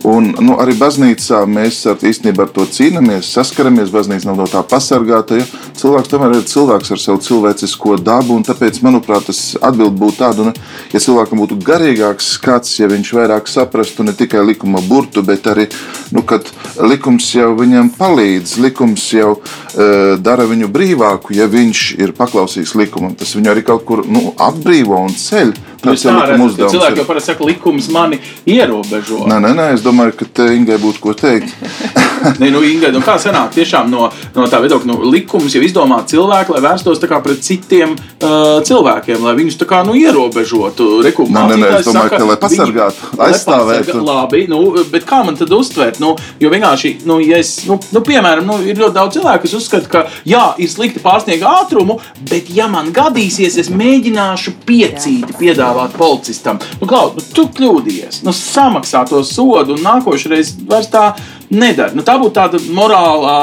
[0.07, 3.93] Un, nu, arī baznīcā mēs ar, īstenībā ar to cīnāmies, saskaramies.
[3.93, 5.39] Baznīca nav no tā pasargāta.
[5.39, 5.47] Ja?
[5.79, 8.39] Cilvēks tomēr ir cilvēks ar savu cilvēcisko dabu.
[8.45, 10.53] Tāpēc, manuprāt, tas atbild būtu tāda,
[10.93, 15.67] ja cilvēkam būtu garīgāks skats, ja viņš vairāk saprastu ne tikai likuma burtu, bet arī,
[16.15, 16.47] nu, kad
[16.79, 23.15] likums jau viņam palīdz, likums jau uh, dara viņu brīvāku, ja viņš ir paklausīgs likumam.
[23.19, 25.55] Tas viņu arī kaut kur nu, atbrīvo un ceļ.
[25.79, 26.73] Tas ir likuma uzdevums.
[26.73, 28.19] Cilvēki jau parasti saka, likums mani
[28.49, 29.23] ierobežo.
[29.29, 31.55] Nē, nē, nē, es domāju, ka te Ingai būtu ko teikt.
[32.41, 36.01] Nē, nu, Ingai, nu kā sanāk tiešām no, no tā viedokļa, nu, likums jau izdomā
[36.09, 40.89] cilvēku, lai vērstos pret citiem uh, cilvēkiem, lai viņus tā kā nu, ierobežotu.
[41.05, 43.95] Reku, nē, nē, nē, es domāju, saka, ka lai pasargātu, aizstāvētu.
[44.03, 44.59] Labi, nu,
[44.91, 46.01] bet kā man tad uztvērt?
[46.03, 49.55] Nu, jo vienkārši, nu, ja es, nu, nu, piemēram, nu, ir ļoti daudz cilvēku, kas
[49.61, 55.68] uzskata, ka jā, ir slikti pārsniegt ātrumu, bet ja man gadīsies, es mēģināšu piecīti piedāvāt
[55.97, 56.59] policistam.
[56.79, 61.11] Nu, Klau, nu, tu kļūdījies, nu, samaksā to sodu un nākošais vairs tā
[61.49, 61.95] nedara.
[61.95, 63.37] Nu, tā būtu tāda morālā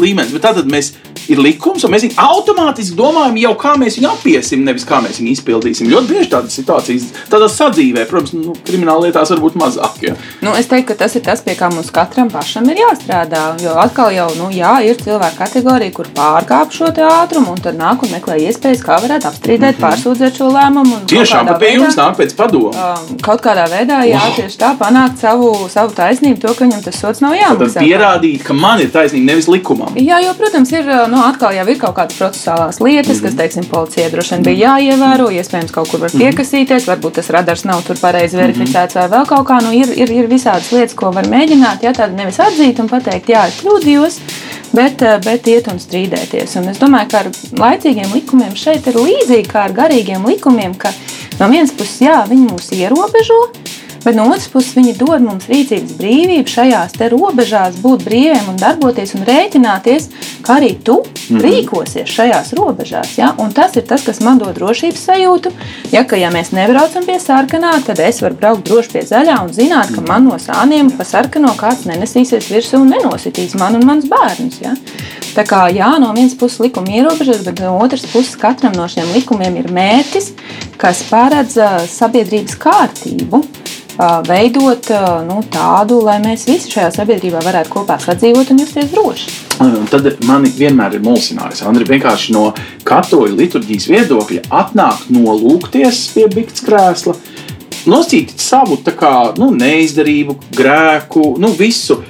[0.00, 0.94] līmenis, bet tad mēs
[1.32, 5.32] ir likums, un mēs automātiski domājam, jau kā mēs viņu apiesim, nevis kā mēs viņu
[5.32, 5.90] izpildīsim.
[5.90, 9.98] Ļoti bieži tādas situācijas, tādā sadzīvē, protams, nu, krimināla lietās varbūt mazāk.
[10.06, 10.14] Ja.
[10.44, 13.42] Nu, es teiktu, ka tas ir tas, pie kā mums katram pašam ir jāstrādā.
[13.62, 18.04] Jo atkal jau nu, jā, ir cilvēku kategorija, kur pārkāp šo ātrumu, un tad nāk
[18.06, 19.84] un meklē iespējas, kā varētu apstrīdēt, mm -hmm.
[19.84, 21.02] pārsūdzēt šo lēmumu.
[21.10, 22.70] Tiešām, bet pie jums nāk pēc padomu.
[22.70, 24.36] Um, kaut kādā veidā, jā, wow.
[24.36, 27.78] tieši tā panākt savu, savu taisnību, to, ka viņam tas sots nav jāmaksā.
[27.78, 29.94] Tad pierādīt, ka man ir taisnība, nevis likumam.
[30.00, 33.22] Jā, jo, protams, ir nu, atkal jau ir kaut kādas procesuālās lietas, mm -hmm.
[33.22, 33.38] kas, mhm.
[33.40, 35.28] teiksim, policijai droši vien bija jāievēro.
[35.38, 36.22] Iespējams, kaut kur var mhm.
[36.22, 38.44] piekasīties, varbūt tas radars nav tur pareizi mhm.
[38.44, 39.62] verificēts vai vēl kaut kā.
[39.62, 41.82] Nu, ir, ir, ir visādas lietas, ko var mēģināt.
[41.82, 44.20] Jā, tāda nevis atzīt un pateikt, jā, es kļūdījos.
[44.76, 46.56] Bet, bet iet un strīdēties.
[46.60, 47.30] Un es domāju, ka ar
[47.62, 50.92] laicīgiem likumiem šeit ir līdzīgi kā ar garīgiem likumiem, ka
[51.40, 53.38] no vienas puses, jā, viņi mūs ierobežo,
[54.06, 59.16] Bet no otras puses, viņi dod mums rīcības brīvību šajās robežās, būt brīviem un darboties
[59.18, 60.06] un rēķināties,
[60.46, 61.42] kā arī tu mm -hmm.
[61.42, 63.16] rīkosies šajās robežās.
[63.18, 63.32] Ja?
[63.42, 65.50] Un tas ir tas, kas man dod drošības sajūtu.
[65.90, 69.52] Ja, ka, ja mēs nebraucam pie sarkanā, tad es varu braukt droši pie zaļā un
[69.52, 74.06] zināt, ka man no sāniem pa sarkano kāds nenesīsies virsū un nenositīs man un mans
[74.06, 74.62] bērns.
[74.62, 74.76] Ja?
[75.34, 79.12] Tā kā jā, no vienas puses likuma ierobežots, bet no otras puses katram no šiem
[79.18, 80.32] likumiem ir mērķis,
[80.78, 81.58] kas paredz
[81.90, 83.42] sabiedrības kārtību
[84.26, 84.90] veidot
[85.26, 89.34] nu, tādu, lai mēs visi šajā sabiedrībā varētu kopā sadzīvot un justies droši.
[89.64, 92.50] Un tad man vienmēr ir mulsinājis, Andri, vienkārši no
[92.86, 97.16] katoļu liturģijas viedokļa atnākt nolūkties pie bikts krēsla,
[97.88, 102.02] nosīt savu kā, nu, neizdarību, grēku, nu, visu.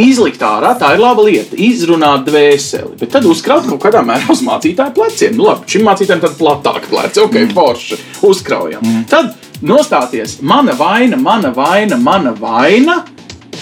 [0.00, 4.40] Izlikt ārā, tā ir laba lieta, izrunāt dvēseli, bet tad uzkraut kaut kādā mērā uz
[4.46, 5.34] mācītāju pleciem.
[5.36, 7.52] Nu, labi, šim mācītājam tad platāka pleci, ok, mm.
[7.56, 8.86] forši, uzkraujam.
[8.86, 9.02] Mm.
[9.12, 13.02] Tad nostāties, mana vaina, mana vaina, mana vaina,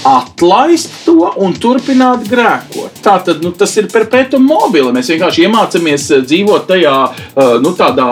[0.06, 3.02] atlaist to un turpināt grēkot.
[3.04, 4.94] Tā tad nu, tas ir perpetuum mobile.
[4.94, 8.08] Mēs vienkārši iemācāmies eh, dzīvot tajā eh, nu, tādā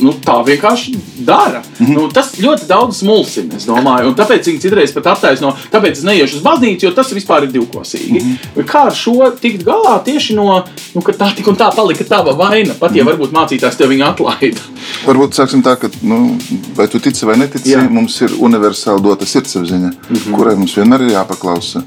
[0.00, 0.94] nu, tā vienkārši
[1.26, 1.62] dara.
[1.78, 1.94] Mm -hmm.
[1.94, 4.08] nu, tas ļoti daudz mulsina, es domāju.
[4.08, 7.52] Un tāpēc viņi citreiz pat attaisno, tāpēc es neiešu uz baznīcu, jo tas vispār ir
[7.52, 8.22] divkosīgi.
[8.22, 8.64] Mm -hmm.
[8.64, 12.32] Kā ar šo tikt galā tieši no, nu, ka tā tik un tā palika tava
[12.32, 13.12] vaina, pat ja mm -hmm.
[13.12, 14.60] varbūt mācītājs tev viņa atlaida.
[15.06, 16.36] Varbūt sāksim tā, ka, nu,
[16.76, 17.84] vai tu tici vai netici, Jā.
[17.90, 20.34] mums ir universāli dota sirdsapziņa, mm -hmm.
[20.36, 21.84] kurai mums vienmēr ir jāpaklausa.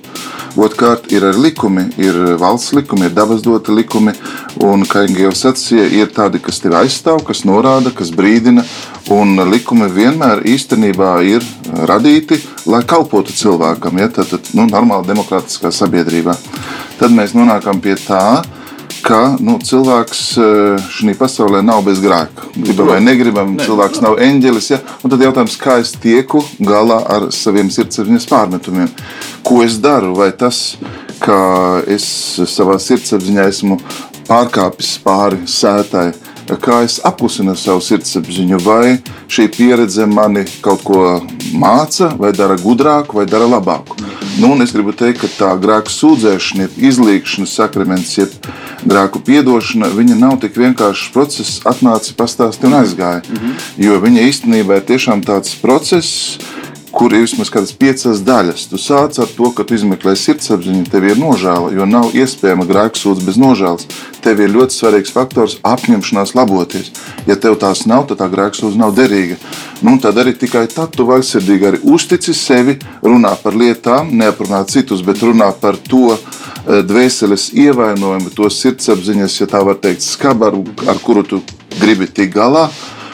[0.56, 4.12] Otrkārt, ir arī likumi, ir valsts likumi, ir dabas doti likumi.
[4.60, 8.66] Un, kā jau sacīja, ir tādi, kas tevi aizstāv, kas norāda, kas brīdina.
[9.10, 11.44] Un likumi vienmēr īstenībā ir
[11.88, 16.36] radīti, lai kalpotu cilvēkam, ja tā ir nu, normāla demokrātiskā sabiedrībā.
[17.00, 18.61] Tad mēs nonākam pie tā, ka
[19.42, 22.52] nu, cilvēks eh, šajā pasaulē nav bez grēka.
[22.54, 23.66] Gribam vai negribam, ne.
[23.66, 24.70] cilvēks nav eņģelis.
[24.74, 24.80] Ja?
[25.02, 28.92] Un tad jautājums, kā es tieku galā ar saviem sirdsapziņas pārmetumiem?
[29.48, 30.14] Ko es daru?
[30.20, 30.78] Vai tas,
[31.24, 32.06] ka es
[32.52, 33.80] savā sirdsapziņā esmu
[34.30, 36.12] pārkāpis pāri sētai,
[36.60, 38.98] kā es apklusinu savu sirdsapziņu, vai
[39.32, 41.04] šī pieredze mani kaut ko
[41.54, 43.98] māca, vai dara gudrāku, vai dara labāku.
[44.40, 48.32] Nu, es gribu teikt, ka tā grēka sūdzēšana, izlīgšanas sakraments, jeb
[48.88, 53.22] grēku piedošana, viņa nav tik vienkāršs process, atnāca, pastāstīja un aizgāja.
[53.22, 53.54] -hmm.
[53.78, 56.40] Jo viņa īstenībā ir tiešām tāds process,
[56.92, 58.68] kur ir vismaz kādas piecas daļas.
[58.72, 63.24] Tu sāc ar to, ka tu izmeklē sirdsapziņu, tev ir nožēla, jo nav iespējama grēksūdz
[63.28, 63.88] bez nožēlas.
[64.22, 66.92] Tev ir ļoti svarīgs faktors apņemšanās laboties.
[67.30, 69.40] Ja tev tās nav, tad tā grēksūdz nav derīga.
[69.82, 75.02] Nu, tad arī tikai tad tu vaļsirdīgi arī uztici sevi, runā par lietām, neaprunā citus,
[75.06, 81.02] bet runā par to eh, dvēseles ievainojumu, to sirdsapziņas, ja tā var teikt, skabaru, ar
[81.02, 81.42] kuru tu
[81.80, 82.70] gribi tikt galā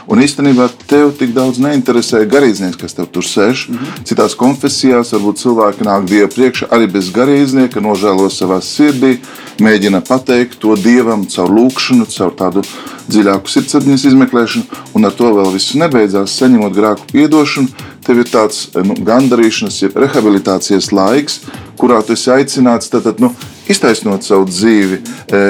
[0.07, 3.67] Un īstenībā tev tik daudz neinteresē garīdznieks, kas tev tur sēž.
[3.67, 4.03] Mm -hmm.
[4.07, 9.17] Citās konfesijās varbūt cilvēki nāk Dieva priekšā arī bez garīdznieka, nožēlo savā sirdī,
[9.59, 12.63] mēģina pateikt to Dievam caur lūkšanu, caur tādu
[13.09, 16.37] dziļāku sirdsapziņas izmeklēšanu, un ar to vēl viss nebeidzās.
[16.39, 17.67] Saņemot grēku piedošanu,
[18.05, 21.41] tev ir tāds nu, gandarīšanas, jeb rehabilitācijas laiks,
[21.77, 23.33] kurā tu esi aicināts tad, nu,
[23.71, 25.41] iztaisnot savu dzīvi, e,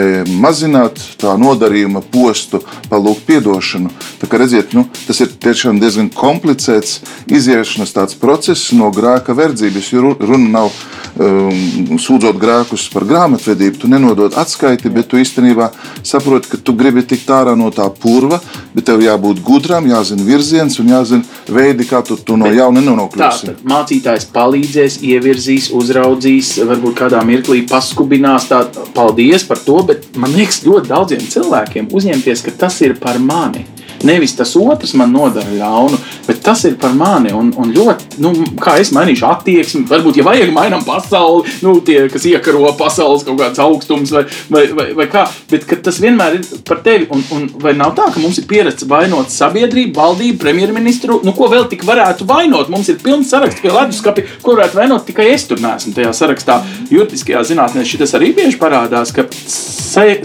[0.42, 3.90] mazināt tā nodarījuma postu, palūgt atdošanu.
[4.38, 7.00] Redziet, nu, tas ir tiešām diezgan komplicēts
[7.32, 10.72] iziešanas process no grēka verdzības, jo runa nav
[11.18, 15.72] um, sūdzot grēkus par grāmatvedību, tu nenodod atskaiti, bet tu īstenībā
[16.06, 18.40] saproti, ka tu gribi tikt ārā no tā purva,
[18.76, 23.50] bet tev jābūt gudram, jāzina virziens un jāzina veidi, kā tu, tu no jauna nenokļūsi.
[23.50, 27.64] Tā, mācītājs palīdzēs, ievirzīs, uzraudzīs, varbūt kādā mirklī
[28.08, 28.48] paskubinās.
[28.48, 28.64] Tā,
[28.96, 33.66] paldies par to, bet man liekas, ļoti daudziem cilvēkiem uzņemties, ka tas ir par mani.
[34.04, 37.32] Nevis tas otrs man nodara ļaunu, bet tas ir par mani.
[37.36, 42.04] Un, un ļoti, nu, kā es mainīšu attieksmi, varbūt, ja vajag, mainām pasauli, nu, tie,
[42.12, 45.26] kas iekaro pasaules kaut kāds augstums vai, vai, vai, vai kā.
[45.52, 47.08] Bet tas vienmēr ir par tevi.
[47.14, 51.22] Un, un vai nav tā, ka mums ir pieredze vainot sabiedrību, valdību, premjerministru?
[51.26, 52.72] Nu, ko vēl tik varētu vainot?
[52.74, 56.60] Mums ir pilns saraksts pie leduskapja, ko varētu vainot tikai es tur neesmu tajā sarakstā.
[56.92, 59.28] Juridiskajā zinātnē šis arī bieži parādās, ka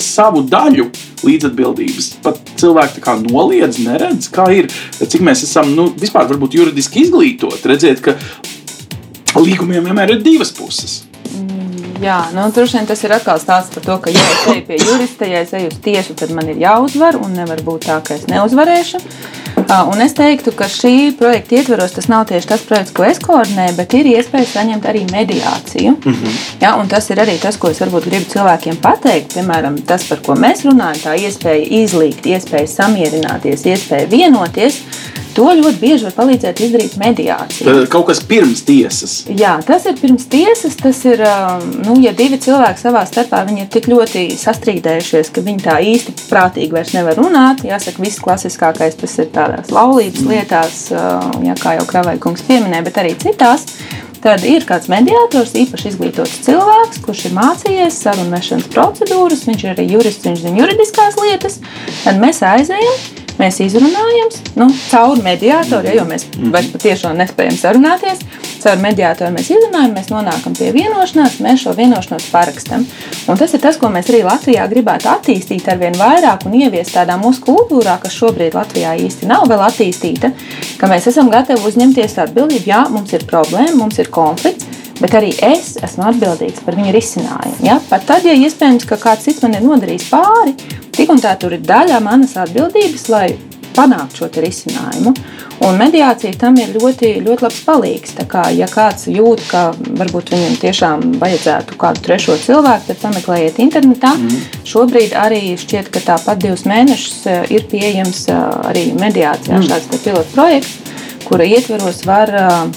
[0.03, 0.91] savu daļu
[1.23, 7.69] līdzatbildības pat cilvēki noliedz, neredz, kā ir, cik mēs esam nu, vispār varbūt juridiski izglītoti,
[7.69, 8.17] redzēt, ka
[9.41, 11.03] līgumiem vienmēr ir divas puses.
[12.03, 14.79] Jā, nu, droši vien tas ir atkal stāsts par to, ka, ja es eju pie
[14.81, 18.17] jurista, ja es eju uz tiesu, tad man ir jāuzvar, un nevar būt tā, ka
[18.17, 18.99] es neuzvarēšu.
[19.93, 23.77] Un es teiktu, ka šī projekta ietvaros tas nav tieši tas projekts, ko es koordinēju,
[23.79, 25.95] bet ir iespēja saņemt arī mediāciju.
[25.95, 26.41] Mm -hmm.
[26.61, 29.35] ja, tas ir arī tas, ko es varbūt gribu cilvēkiem pateikt.
[29.35, 34.83] Piemēram, tas, par ko mēs runājam, tā iespēja izlīgt, iespēja samierināties, iespēja vienoties.
[35.37, 37.75] To ļoti bieži var palīdzēt izdarīt mediācija.
[37.93, 39.15] Kaut kas pirms tiesas.
[39.33, 40.77] Jā, tas ir pirms tiesas.
[40.81, 45.65] Tas ir, um, nu, ja divi cilvēki savā starpā ir tik ļoti sastrīdējušies, ka viņi
[45.65, 47.65] tā īsti prātīgi vairs nevar runāt.
[47.67, 53.01] Jāsaka, viss klasiskākais tas ir tādās laulības lietās, uh, jā, kā jau Kravaikungs pieminēja, bet
[53.03, 53.69] arī citās.
[54.23, 59.73] Tad ir kāds mediātors, īpaši izglītots cilvēks, kurš ir mācījies sarunu vešanas procedūras, viņš ir
[59.73, 61.59] arī jurists, viņš zina juridiskās lietas.
[62.05, 68.25] Tad mēs aizējam, mēs izrunājam, nu, caur mediātoru, ja, jo mēs vairs patiešām nespējam sarunāties.
[68.63, 72.85] Caur mediātoru mēs izrunājam, mēs nonākam pie vienošanās, mēs šo vienošanos parakstam.
[73.31, 76.95] Un tas ir tas, ko mēs arī Latvijā gribētu attīstīt ar vien vairāk un ieviest
[76.97, 80.31] tādā mūsu kultūrā, kas šobrīd Latvijā īsti nav vēl attīstīta,
[80.79, 82.69] ka mēs esam gatavi uzņemties atbildību.
[82.71, 84.69] Jā, mums ir problēma, mums ir konflikts,
[85.03, 87.59] bet arī es esmu atbildīgs par viņu risinājumu.
[87.67, 87.81] Ja?
[87.91, 90.55] Pat tad, ja iespējams, ka kāds cits man ir nodarījis pāri,
[90.97, 93.27] tik un tā tur ir daļa manas atbildības, lai
[93.73, 95.15] panāktu šo risinājumu.
[95.63, 98.15] Un mediācija tam ir ļoti, ļoti labs palīgs.
[98.19, 99.63] Tā kā, ja kāds jūt, ka
[100.01, 104.15] varbūt viņam tiešām vajadzētu kādu trešo cilvēku, tad pameklējiet internetā.
[104.19, 104.43] Mm.
[104.69, 109.69] Šobrīd arī šķiet, ka tāpat divus mēnešus eh, ir pieejams eh, arī mediācijā mm.
[109.71, 110.79] šāds pilots projekts
[111.23, 112.29] kura ietveros var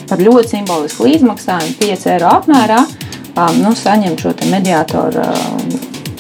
[0.08, 2.78] par ļoti simbolisku līdzmaksājumu, 5 eiro apmērā,
[3.58, 5.26] nu, saņemt šo mediātoru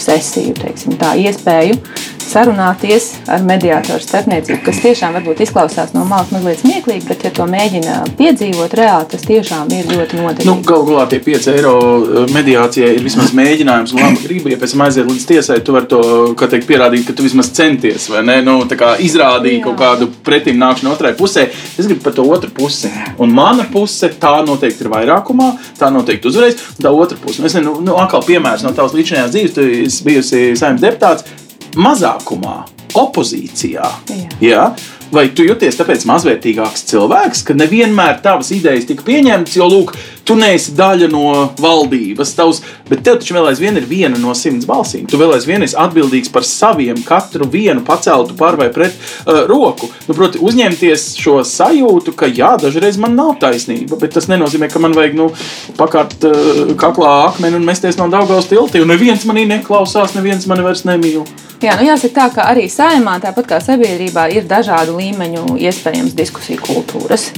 [0.06, 1.80] sesiju, teiksim, tā iespēju
[2.26, 7.48] sarunāties ar mediātoru starpniecību, kas tiešām varbūt izklausās no malas mazliet smieklīgi, bet, ja to
[7.50, 10.50] mēģina piedzīvot reāli, tas tiešām ir ļoti noderīgi.
[10.50, 14.60] Nu, Galu galā tie 5 eiro eh, mediācijai ir vismaz mēģinājums, un labi gribi, ja
[14.62, 16.02] pēc tam aiziet līdz tiesai, tu vari to
[16.46, 18.40] teikt, pierādīt, ka tu vismaz centies, vai ne?
[18.46, 21.48] Nu, tā kā izrādīji kaut kādu pretim nākšanu otrai pusē.
[21.76, 22.92] Es gribu par to otru pusi.
[23.22, 26.62] Un mana puse tā noteikti ir vairākumā, tā noteikti uzvarēs.
[26.76, 29.66] Un tā otra puse, nu, es nezinu, nu, atkal piemērs no tavas līdzinājās dzīves, tu
[29.86, 31.45] esi bijusi saimnes deputāts
[31.80, 32.58] mazākumā,
[32.96, 33.88] opozīcijā.
[34.10, 34.30] Jā.
[34.44, 34.66] Jā?
[35.14, 39.94] Vai tu jūties tāpēc mazvērtīgāks cilvēks, ka nevienmēr tavas idejas tika pieņemtas, jo, lūk,
[40.26, 41.30] tu neesi daļa no
[41.62, 45.06] valdības, tavs, bet tev taču vēl aizvien ir viena no simts balsīm.
[45.10, 49.90] Tu vēl aizvien esi atbildīgs par saviem, katru vienu paceltu par vai pret uh, roku.
[50.10, 54.82] Nu, proti, uzņemties šo sajūtu, ka jā, dažreiz man nav taisnība, bet tas nenozīmē, ka
[54.82, 55.30] man vajag nu,
[55.78, 60.66] pakārt uh, kaklā akmeni un mesties no Daugaus tilti, un neviens manī neklausās, neviens mani
[60.66, 61.26] vairs nemīl.
[61.64, 66.62] Jā, nu jāsaka tā, ka arī saimā, tāpat kā sabiedrībā, ir dažādu līmeņu iespējams diskusiju
[66.66, 67.30] kultūras.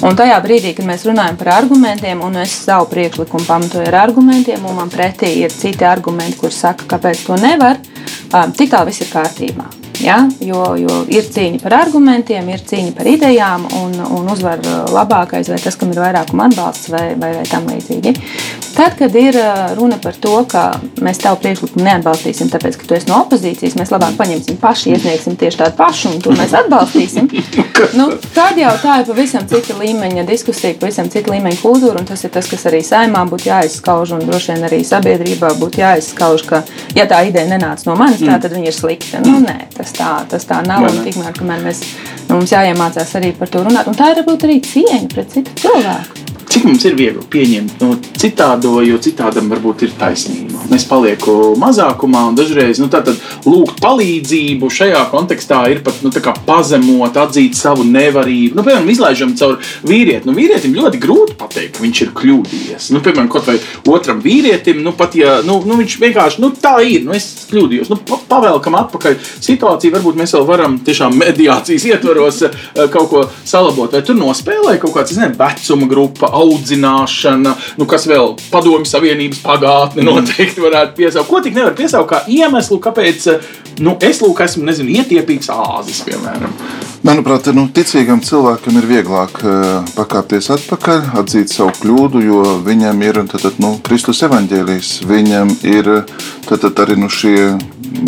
[0.00, 4.64] Un tajā brīdī, kad mēs runājam par argumentiem, un es savu priekšlikumu pamatoju ar argumentiem,
[4.64, 7.76] un man pretī ir citi argumenti, kuriem saka, kāpēc to nevar,
[8.56, 9.68] tik tālu viss ir kārtībā.
[10.00, 10.22] Ja?
[10.40, 15.60] Jo, jo ir cīņa par argumentiem, ir cīņa par idejām, un, un uzvar labākais, vai
[15.60, 18.14] tas, kam ir vairākuma atbalsts, vai, vai, vai tam līdzīgi.
[18.70, 19.36] Tad, kad ir
[19.76, 20.62] runa par to, ka
[21.02, 25.36] mēs tavu priekšlikumu neatbalstīsim, tāpēc, ka tu esi no opozīcijas, mēs labāk paņemsim paši, iesniegsim
[25.40, 27.28] tieši tādu pašu, un to mēs atbalstīsim.
[27.98, 32.24] nu, tad jau tā ir pavisam cita līmeņa diskusija, pavisam cita līmeņa kultūra, un tas
[32.24, 36.62] ir tas, kas arī saimā būtu jāizskauž, un droši vien arī sabiedrībā būtu jāizskauž, ka,
[36.96, 39.24] ja tā ideja nenāca no manis, tā, tad viņa ir slikta.
[39.26, 41.84] Nu, nē, tas tā, tas tā nav, un tikmēr, kamēr mēs,
[42.28, 45.56] nu, mums jāiemācās arī par to runāt, un tā ir varbūt arī cieņa pret citu
[45.64, 46.30] cilvēku.
[46.50, 50.64] Cik mums ir viegli pieņemt no nu, citādo, jo citādam varbūt ir taisnība.
[50.74, 52.88] Es palieku mazākumā, un dažreiz nu,
[53.46, 56.10] lūgt palīdzību šajā kontekstā ir pat nu,
[56.48, 58.58] pazemot, atzīt savu nevarību.
[58.58, 60.26] Nu, piemēram, izlaižam caur vīrieti.
[60.26, 62.90] Nu, vīrietim ļoti grūti pateikt, ka viņš ir kļūdījies.
[62.96, 63.60] Nu, piemēram, kaut vai
[63.94, 67.94] otram vīrietim, nu, pat ja nu, nu, viņš vienkārši nu, tā ir, nu, es kļūdījos.
[67.94, 68.00] Nu,
[68.30, 72.58] pavēlkam atpakaļ situāciju, varbūt mēs vēl varam tiešām mediācijas ietvaros eh,
[72.92, 73.92] kaut ko salabot.
[73.92, 80.06] Vai tur nospēlē kaut kāds, nezinu, vecuma grupa audzināšana, nu, kas vēl padomju savienības pagātne
[80.06, 81.30] noteikti varētu piesaukt.
[81.30, 83.28] Ko tik nevar piesaukt kā iemeslu, kāpēc
[83.80, 86.52] nu, es lūk, esmu nezinu, ietiepīgs āzis, piemēram.
[87.06, 93.22] Manuprāt, nu, ticīgam cilvēkam ir vieglāk uh, pakāpties atpakaļ, atzīt savu kļūdu, jo viņam ir
[93.30, 95.88] tad, nu, Kristus evaņģēlijs, viņam ir
[96.44, 97.54] tad, tad arī nu, šie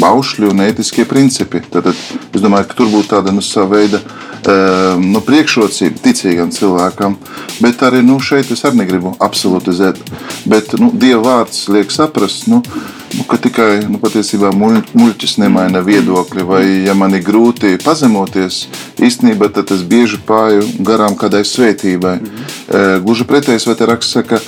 [0.02, 1.62] baušļi un ētiskie principi.
[1.70, 4.02] Tad, es domāju, ka tur būtu tāda nu, sava veida
[4.42, 7.14] Ehm, nu, priekšrocība ticīgam cilvēkam,
[7.62, 10.00] bet arī nu, šeit es arī negribu absolutizēt.
[10.50, 12.58] Bet nu, Dieva vārds liek saprast, nu,
[13.14, 18.64] nu, ka tikai nu, patiesībā muļķis nemaina viedokli, vai ja man ir grūti pazemoties,
[18.98, 22.16] īstenībā tad es bieži pāri garām kādai svētībai.
[22.18, 23.06] Mm -hmm.
[23.06, 24.40] Gluži pretēji, vai raksts saka,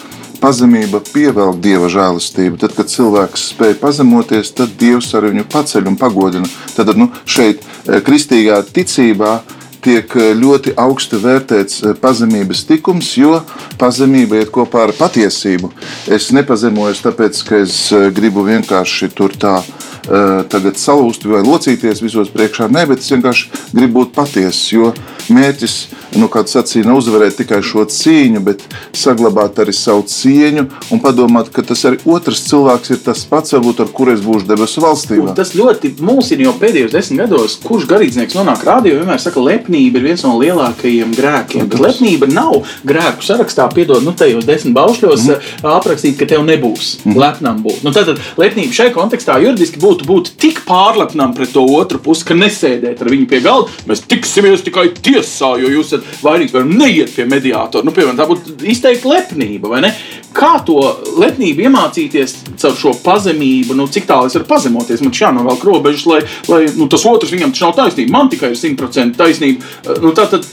[0.44, 2.58] pazemība pievelk dieva žēlastību.
[2.60, 6.50] Tad, kad cilvēks spēj pazemoties, tad dievs arī viņu paceļ un pagodina.
[6.76, 9.38] Tad nu, šeit, eh, kristīgā ticībā,
[9.84, 13.40] tiek eh, ļoti augsti vērtēts eh, pazemības tikums, jo
[13.80, 15.72] pazemība iet kopā ar patiesību.
[16.12, 17.78] Es nepazemojos tāpēc, ka es
[18.12, 19.62] gribu vienkārši tur tā
[20.04, 22.68] tagad salūzt vai locīties visos priekšā.
[22.72, 24.92] Nē, bet es vienkārši gribu būt patiess, jo
[25.32, 25.76] mērķis
[26.14, 28.62] ir nu, kāds sacīja, neuzvarēt tikai šo cīņu, bet
[28.96, 33.82] saglabāt arī savu cieņu un padomāt, ka tas arī otrs cilvēks ir tas pats, varbūt,
[33.84, 35.30] ar kuru es būšu debesu valstībā.
[35.32, 40.00] Un tas ļoti mulsina jau pēdējos desmit gados, kurš garīdznieks nonāk rādio, vienmēr saka, lepnība
[40.00, 41.70] ir viens no lielākajiem grēkiem.
[41.72, 45.66] Bet lepnība nav grēku sarakstā, piedod, nu, tajos desmit baušļos mm.
[45.74, 47.18] aprakstīt, ka tev nebūs mm.
[47.18, 47.82] lepnam būt.
[47.86, 52.34] Nu, tad lepnība šai kontekstā juridiski būtu būt tik pārlepnam pret to otru pusi, ka
[52.34, 53.70] nesēdēt ar viņu pie galda.
[53.88, 57.86] Mēs tiksimies tikai tiesā, jo jūs esat vainīgs, piemēram, neiet pie mediātora.
[57.86, 59.92] Nu, piemēram, tā būtu izteikti lepnība, vai ne?
[60.34, 60.80] Kā to
[61.20, 65.04] lepnību iemācīties caur šo pazemību, nu, cik tālu es varu pazemoties?
[65.04, 68.16] Man šā nav vēl robežas, lai, lai nu, tas otrs viņam taču nav taisnība.
[68.16, 69.74] Man tikai ir 100% taisnība.
[70.02, 70.48] Nu, tā tad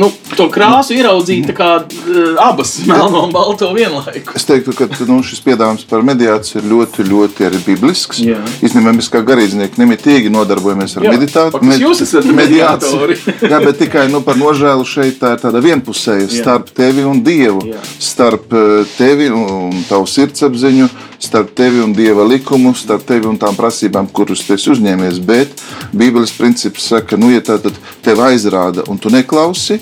[0.00, 4.36] nu, to krāsu ieraudzīt kā uh, abas melno un balto vienlaikus.
[4.38, 8.22] Es teiktu, ka nu, šis piedāvājums par mediāciju ir ļoti, ļoti arī biblisks.
[8.24, 11.62] Īstenībā mēs kā garīdznieki nemitīgi nodarbojamies ar meditāciju.
[11.68, 13.18] Med, jūs esat mediātori.
[13.52, 17.64] jā, bet tikai nu, par nožēlu šeit tā ir tāda vienpusēja starp tevi un Dievu,
[17.70, 17.80] jā.
[18.02, 18.52] starp
[18.98, 20.88] tevi un tavu sirdsapziņu,
[21.24, 25.20] starp tevi un Dieva likumu, starp tevi un tām prasībām, kuras tu esi uzņēmies.
[25.24, 25.62] Bet
[25.96, 29.80] Bībeles princips saka, nu, ja tā tad tev aizrāda un tu neklausi,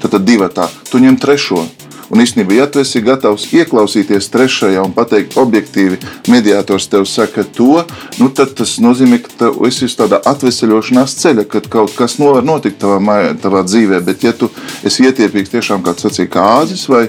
[0.00, 1.66] tad, tad divi tā, tu ņem trešo.
[2.10, 7.84] Un īstenībā, ja tu esi gatavs ieklausīties trešajā un pateikt objektīvi, mediātors tev saka to,
[8.18, 12.32] nu, tad tas nozīmē, ka tu esi uz tādā atvesaļošanās ceļa, kad kaut kas no
[12.34, 14.02] var notikt tavā, mājā, tavā dzīvē.
[14.08, 14.50] Bet, ja tu
[14.82, 17.06] esi ietiepīgs tiešām kā sacīja kāzis, vai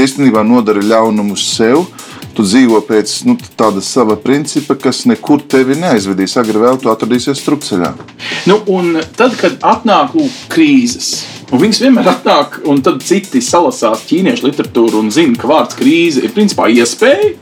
[0.00, 1.84] īstenībā nodara ļaunumu sev,
[2.32, 6.38] tu dzīvo pēc nu, tāda sava principa, kas nekur tevi neaizvedīs.
[6.40, 7.92] Agri vēl tu atradīsies strupceļā.
[8.48, 11.18] Nu, un tad, kad atnāk lūk, krīzes,
[11.52, 16.24] un viņas vienmēr atnāk, un tad citi salasās ķīniešu literatūru un zina, ka vārds krīze
[16.24, 17.34] ir principā iespēja.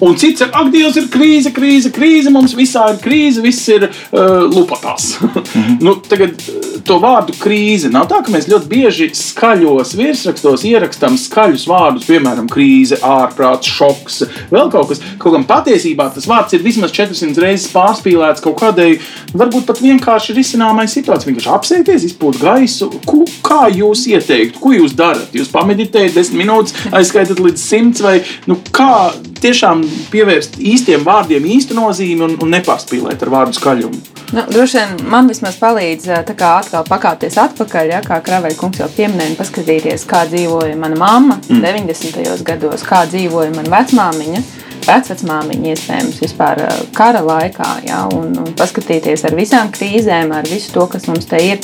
[0.00, 3.88] Un cits saka, ak, Dievs, ir krīze, krīze, krīze, mums visā ir krīze, viss ir
[3.88, 5.18] uh, lupatās.
[5.20, 5.78] -hmm.
[5.86, 6.40] nu, tagad
[6.86, 12.48] to vārdu krīze nav tā, ka mēs ļoti bieži skaļos virsrakstos ierakstām skaļus vārdus, piemēram,
[12.50, 15.02] krīze, ārprāts, šoks, vēl kaut kas.
[15.22, 18.96] Kaut gan patiesībā tas vārds ir vismaz 400 reizes pārspīlēts kaut kādai,
[19.34, 21.32] varbūt pat vienkārši risināmai situācijai.
[21.32, 22.90] Vienkārši apsēties, izpūt gaisu.
[23.06, 25.30] Ko, kā jūs ieteiktu, ko jūs darat?
[25.36, 28.16] Jūs pameditējat 10 minūtes, aizskaitat līdz 100 vai
[28.50, 34.02] nu, kā tiešām pievērst īstiem vārdiem īstu nozīmi un, un nepārspīlēt ar vārdu skaļumu.
[34.32, 38.88] Nu, droši vien man vismaz palīdz kā atkal pakāpties atpakaļ, ja, kā Kraveļa kungs jau
[38.96, 41.60] pieminēja, paskatīties, kā dzīvoja mana mamma mm.
[41.60, 42.44] 90.
[42.46, 44.44] gados, kā dzīvoja mana vecmāmiņa
[44.86, 46.62] vecmāmiņa iespējams vispār
[46.96, 51.40] kara laikā, ja, un, un paskatīties ar visām krīzēm, ar visu to, kas mums te
[51.42, 51.60] ir.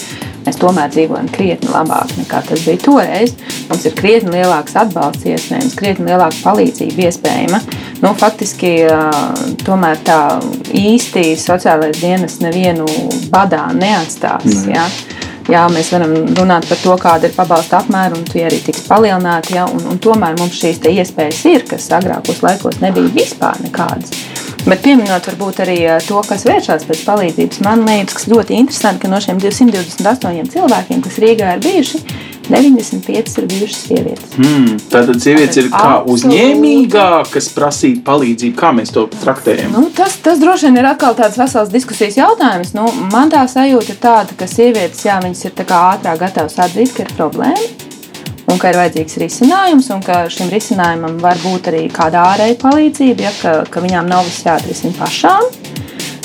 [0.46, 3.34] Mēs tomēr dzīvojam krietni labāk nekā tas bija toreiz.
[3.68, 7.60] Mums ir krietni lielāks atbalsts iespējams, krietni lielāka palīdzība iespējama.
[8.00, 8.72] Nu, faktiski
[9.66, 10.20] tomēr tā
[10.72, 12.86] īsti sociālais dienas nevienu
[13.32, 14.46] badā neatstās.
[14.46, 14.72] Mm.
[14.72, 14.86] Ja?
[15.48, 19.54] Jā, mēs varam runāt par to, kāda ir pabalsta apmēra, un tie arī tiks palielināti.
[19.56, 24.12] Ja, un, un tomēr mums šīs iespējas ir, kas agrākos laikos nebija vispār nekādas.
[24.68, 29.20] Bet pieminot varbūt arī to, kas vēršas pēc palīdzības, man liekas ļoti interesanti, ka no
[29.24, 32.00] šiem 228 cilvēkiem, kas Rīgā ir bijuši,
[32.50, 34.36] 95 ir bijušas sievietes.
[34.36, 38.56] Hmm, tātad sievietes ir kā uzņēmīgākas prasīt palīdzību.
[38.60, 39.72] Kā mēs to traktējam?
[39.72, 42.76] Nu, tas, tas droši vien ir atkal tāds vesels diskusijas jautājums.
[42.76, 47.08] Nu, man tā sajūta ir tāda, ka sievietes, jā, viņas ir ātrāk gatavas atzīt, ka
[47.08, 47.87] ir problēma.
[48.48, 53.26] Un ka ir vajadzīgs risinājums, un ka šim risinājumam var būt arī kāda ārēja palīdzība,
[53.26, 55.50] ja, ka, ka viņām nav viss jāatrisina pašām.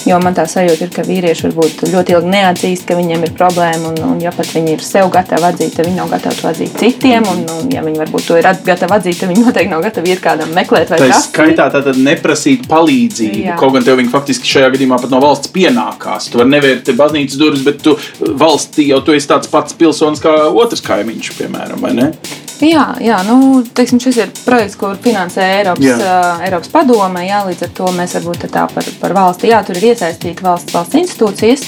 [0.03, 3.93] Jo man tā sajūta ir, ka vīrieši varbūt ļoti ilgi neatzīst, ka viņiem ir problēma.
[3.93, 6.75] Un, un ja pat viņi ir sev gatavi atzīt, tad viņi nav gatavi to atzīt
[6.81, 7.27] citiem.
[7.31, 10.23] Un, un ja viņi varbūt to ir gatavi atzīt, tad viņi noteikti nav gatavi iet
[10.23, 11.09] kādam meklēt vai tā.
[11.13, 13.43] Tas skaitā tātad neprasīt palīdzību.
[13.47, 13.57] Jā.
[13.61, 16.27] Kaut gan tev viņi faktiski šajā gadījumā pat no valsts pienākās.
[16.33, 17.95] Tu vari nevērt baznīcas durvis, bet tu
[18.39, 22.11] valstī jau tu esi tāds pats pilsonis kā otrs kaimiņš, piemēram, vai ne?
[22.61, 27.25] Jā, jā nu, teiksim, šis ir projekts, ko finansē Eiropas, uh, Eiropas padome.
[27.25, 30.75] Jā, līdz ar to mēs varbūt tā par, par valsti, jā, tur ir iesaistīti valsts,
[30.75, 31.65] valsts institūcijas.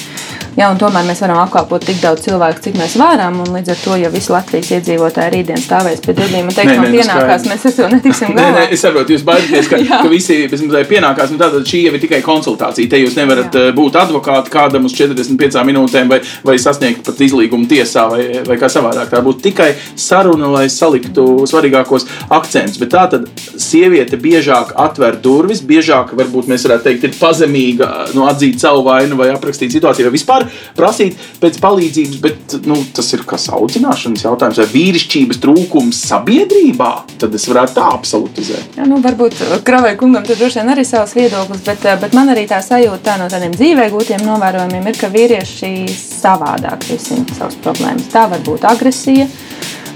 [0.56, 3.42] Ja, tomēr mēs varam apkalpot tik daudz cilvēku, cik mēs varam.
[3.52, 7.48] Līdz ar to, ja visi Latvijas iedzīvotāji rītdien stāvēs pie durvīm un teiks, ka pienākās,
[7.50, 8.46] mēs ar to netiksim galā.
[8.46, 11.34] Nē, nē, es saprotu, jūs baidāties, ka, ka visi pienākās.
[11.34, 12.92] Nu, tātad šī jau ir tikai konsultācija.
[12.92, 13.66] Te jūs nevarat jā.
[13.66, 18.58] Eh, būt advokāti kādam uz 45 minūtēm vai, vai sasniegt pat izlīgumu tiesā vai, vai
[18.62, 19.12] kā savādāk.
[19.12, 19.70] Tā būtu tikai
[20.00, 22.80] saruna, lai saliktu svarīgākos akcentus.
[22.80, 23.28] Bet tā tad
[23.60, 29.20] sieviete biežāk atver durvis, biežāk varbūt mēs varētu teikt, ir pazemīga nu, atzīt savu vainu
[29.20, 34.60] vai aprakstīt situāciju vai vispār prasīt pēc palīdzības, bet nu, tas ir kas audzināšanas jautājums
[34.62, 36.92] vai vīrišķības trūkums sabiedrībā.
[37.22, 38.80] Tad es varētu tā absolutizēt.
[38.80, 42.34] Jā, nu, varbūt Kravai kungam tur droši vien arī savs viedoklis, bet, eh, bet man
[42.34, 47.58] arī tā sajūta tā no tādiem dzīvē gūtiem novērojumiem ir, ka vīrieši savādāk risina savas
[47.64, 48.10] problēmas.
[48.12, 49.28] Tā var būt agresija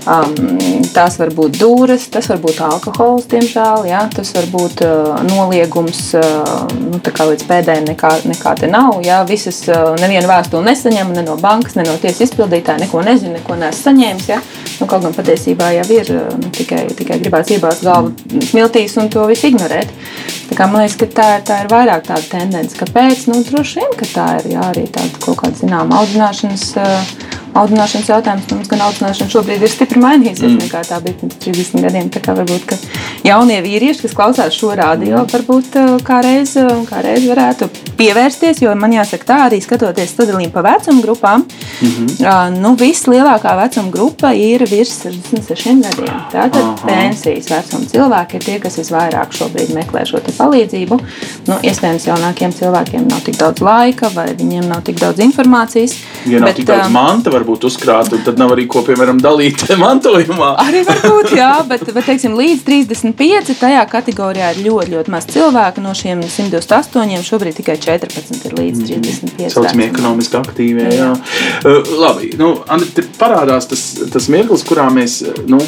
[0.10, 0.34] Um,
[0.89, 3.86] tās var būt dūres, tas var būt alkohols, diemžēl.
[3.91, 8.69] Jā, tas var būt uh, noliegums, uh, nu, tā kā līdz pēdējiem nekā, nekā te
[8.72, 9.04] nav.
[9.06, 13.36] Jā, visas, uh, nevienu vēstuli nesaņem, ne no bankas, ne no tiesas izpildītāja, neko nezinu,
[13.38, 14.30] neko neesmu saņēmis.
[14.32, 14.41] Jā.
[14.80, 19.28] Nu, kaut gan patiesībā jau ir nu, tikai, tikai gribēts iebāzt galvu smiltīs un to
[19.30, 19.93] visu ignorēt.
[20.50, 22.78] Tā kā, man liekas, ka tā, tā ir vairāk tāda tendence.
[22.80, 23.28] Kāpēc?
[23.30, 26.72] Nu, droši vien, ka tā ir jā, arī tāda kaut kāda zināma audzināšanas.
[26.82, 28.48] Uh, audzināšanas jautājums.
[28.54, 30.60] Mums gan audzināšana šobrīd ir stipri mainījusies mm.
[30.66, 32.10] nekā tā bija pirms 30 gadiem.
[32.14, 32.76] Tā kā varbūt
[33.26, 35.32] jaunie vīrieši, kas klausās šo rādio, mm.
[35.34, 38.62] varbūt uh, kādreiz, uh, kādreiz varētu pievērsties.
[38.64, 41.46] Jo man jāsaka, tā arī skatoties sadalījumu pa vecuma grupām,
[41.82, 42.60] mm -hmm.
[42.62, 46.22] nu, vislielākā vecuma grupa ir virs 66 gadiem.
[46.32, 46.88] Tātad Aha.
[46.88, 51.00] pensijas vecuma cilvēki ir tie, kas visvairāk šobrīd meklē šo palīdzību.
[51.48, 55.96] Nu, iespējams, jaunākiem cilvēkiem nav tik daudz laika, vai viņiem nav tik daudz informācijas.
[56.30, 60.54] Ja bet, tik daudz manta, varbūt uzkrāt, un tad nav arī ko, piemēram, dalīt mantojumā.
[60.67, 63.58] arī varbūt, jā, bet, bet teiksim, līdz 30 125.
[63.60, 65.84] Tajā kategorijā ir ļoti, ļoti maz cilvēku.
[65.84, 69.52] No šiem 128 šobrīd tikai 14 ir līdz 35.
[69.54, 70.88] Saucamie ekonomiski aktīvie.
[70.95, 71.12] Jā.
[71.64, 75.59] Uh, labi, nu, Andri, parādās tas, tas mirklis, kurā mēs, nu,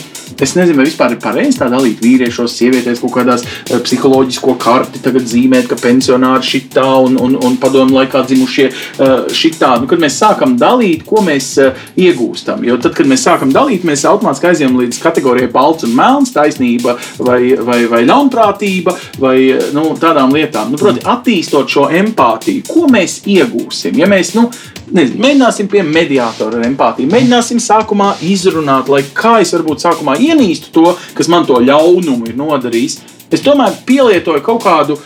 [0.42, 5.04] es nezinu, vai vispār ir pareizi tā dalīt vīriešos, sievietēs kaut kādās uh, psiholoģisko karti
[5.04, 9.76] tagad zīmēt, ka pensionāri šitā un, un, un padomu laikā dzimušie uh, šitā.
[9.82, 11.61] Nu, kad mēs sākam dalīt, ko mēs uh,
[12.00, 12.66] iegūstam.
[12.68, 16.98] Jo tad, kad mēs sākam dalīt, mēs automātiski aizjām līdz kategorijai balts un melns, taisnība
[17.20, 19.36] vai, vai, vai ļaunprātība vai
[19.76, 20.74] nu, tādām lietām.
[20.74, 24.00] Nu, proti, attīstot šo empātiju, ko mēs iegūsim?
[24.02, 24.48] Ja mēs nu,
[24.92, 30.74] nezinu, mēģināsim pie mediātora ar empātiju, mēģināsim sākumā izrunāt, lai kā es varbūt sākumā ienīstu
[30.76, 33.00] to, kas man to ļaunumu ir nodarījis.
[33.32, 34.98] Es tomēr pielietoju kaut kādu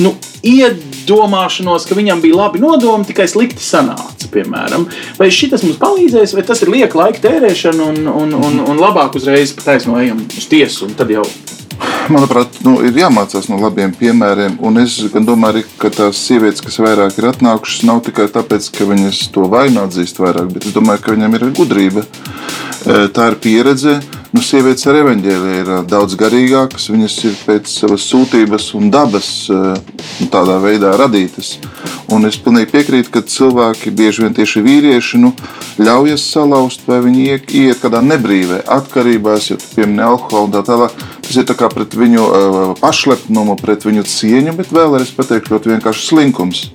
[0.00, 0.14] nu,
[1.06, 4.26] iedomāšanos, ka viņam bija labi nodomi, tikai slikti sanāca.
[4.32, 4.88] Piemēram.
[5.20, 9.16] Vai šis mums palīdzēs, vai tas ir lieka laika tērēšana un, un, un, un labāk
[9.16, 11.24] uzreiz taisno ejam uz tiesu un tad jau
[12.14, 14.58] manuprāt, nu, ir jāmācās no labiem piemēriem.
[14.66, 19.24] Un es domāju, ka tās sievietes, kas vairāk ir atnākušas, nav tikai tāpēc, ka viņas
[19.34, 22.06] to vainu atzīst vairāk, bet es domāju, ka viņam ir gudrība.
[22.86, 23.98] Tā ir pieredze,
[24.36, 30.26] Nu, sievietes ar evaņģēliju ir daudz garīgākas, viņas ir pēc savas sūtības un dabas nu,
[30.28, 31.54] tādā veidā radītas.
[32.12, 35.30] Un es pilnīgi piekrītu, ka cilvēki, bieži vien tieši vīrieši, nu,
[35.80, 40.96] ļaujas salauzt, vai viņi iet kādā nebrīvē, atkarībās, jo piemini alkoholu un tā tālāk.
[41.26, 42.26] Tas ir tā kā pret viņu
[42.80, 46.66] pašlepnumu, pret viņu cieņu, bet vēl arī es pateiktu, ļoti vienkārši slinkums.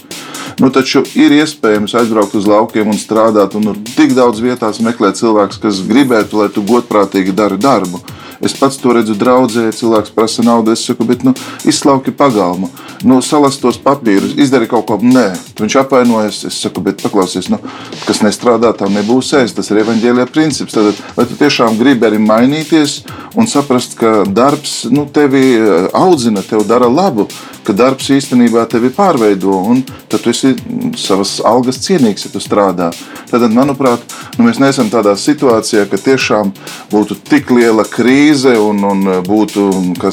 [0.62, 5.18] Nu, taču ir iespējams aizbraukt uz laukiem un strādāt, un nu, tik daudz vietās meklēt
[5.22, 8.02] cilvēkus, kas gribētu, lai tu godprātīgi dari darbu.
[8.42, 11.36] Es pats to redzu draudzē, cilvēks prasa naudu, es saku, bet nu,
[11.70, 12.72] izslauki pagalmu,
[13.06, 14.98] nu, salas tos papīrus, izdari kaut ko.
[15.02, 15.28] Nē,
[15.60, 16.42] viņš apvainojas.
[16.50, 17.60] Es saku, bet paklausies, nu,
[18.08, 19.58] kas nestrādā, tam nebūs ēst.
[19.60, 20.74] Tas ir evaņģēlijā princips.
[20.74, 23.02] Tad, vai tu tiešām gribi arī mainīties
[23.38, 27.28] un saprast, ka darbs nu, tevi eh, audzina, tev dara labu,
[27.66, 30.56] ka darbs īstenībā tevi pārveido, un tad tu esi
[30.98, 32.90] savas algas cienīgs, ja tu strādā.
[33.30, 34.04] Tad, manuprāt,
[34.38, 36.52] nu, mēs neesam tādā situācijā, ka tiešām
[36.92, 39.66] būtu tik liela krīze krīze un, un būtu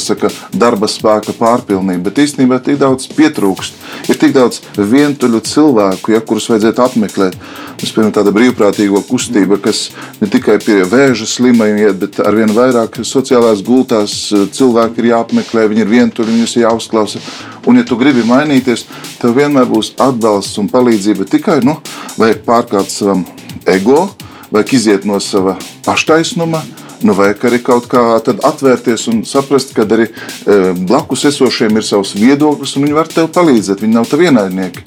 [0.03, 2.09] saka, darba spēka pārpilnība.
[2.09, 3.75] Bet īstenībā tik daudz pietrūkst.
[4.11, 7.37] Ir tik daudz vientuļu cilvēku, ja, kurus vajadzētu apmeklēt.
[7.79, 9.91] Mums ir tāda brīvprātīgo kustība, kas
[10.21, 15.69] ne tikai pie vēža slimajiem iet, bet ar vien vairāk sociālās gultās cilvēki ir jāapmeklē,
[15.71, 17.23] viņi ir vientuļi, viņus ir jāuzklausa.
[17.71, 18.89] Un, ja tu gribi mainīties,
[19.23, 21.79] tev vienmēr būs atbalsts un palīdzība tikai nu,
[22.19, 23.23] vajag pārkāpt savam
[23.69, 24.09] ego,
[24.51, 26.65] vajag iziet no sava paštaisnuma
[27.03, 32.17] Nu, vajag arī kaut kā atvērties un saprast, ka arī e, blakus esošiem ir savs
[32.19, 33.85] viedoklis, un viņi var tev palīdzēt.
[33.85, 34.83] Viņi nav tev ienaidnieki.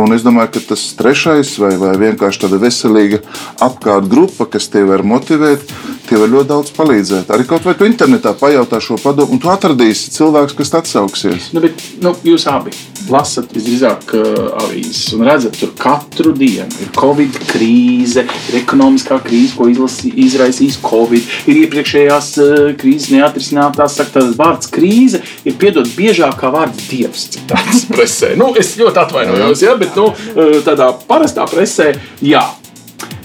[0.00, 3.20] Un es domāju, ka tas trešais, vai, vai vienkārši tāda veselīga
[3.60, 5.66] apkārt grupa, kas tevi var motivēt,
[6.08, 7.32] tie var ļoti daudz palīdzēt.
[7.34, 11.50] Arī kaut vai tu internetā pajautā šo padomu, un tu atradīsi cilvēku, kas atsauksies.
[11.56, 12.72] Nu, bet, nu, jūs abi
[13.10, 19.56] lasat visdrīzāk uh, avīzes un redzat, tur katru dienu ir Covid krīze, ir ekonomiskā krīze,
[19.58, 23.98] ko izlasi, izraisīs Covid, ir iepriekšējās uh, krīzes neatrisinātās.
[24.00, 27.26] Saka, tas vārds krīze ir piedod biežāk kā vārds dievs.
[27.34, 28.34] Citāts presē.
[28.40, 31.92] Nu, es ļoti atvainojos, ja, bet nu, uh, tādā parastā presē,
[32.24, 32.44] jā.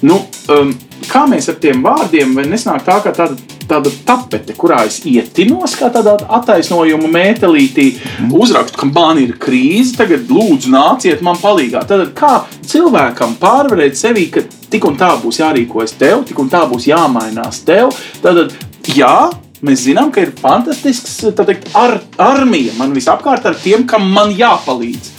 [0.05, 0.19] Nu,
[0.53, 0.73] um,
[1.09, 3.38] kā mēs ar tiem vārdiem, vai nesnāk tā, ka tāda,
[3.70, 7.88] tāda tapete, kurā es ietinos, kā tādā attaisnojuma mētelītī,
[8.34, 11.86] uzrakstu, ka man ir krīze, tagad lūdzu nāciet man palīgā.
[11.89, 12.34] Tad kā
[12.66, 17.63] cilvēkam pārvarēt sevi, ka tik un tā būs jārīkojas tev, tik un tā būs jāmainās
[17.68, 18.55] tev, tad
[18.95, 19.18] jā.
[19.66, 25.14] Mēs zinām, ka ir fantastisks teikt, ar, armija man visapkārt ar tiem, kam man jāpalīdz.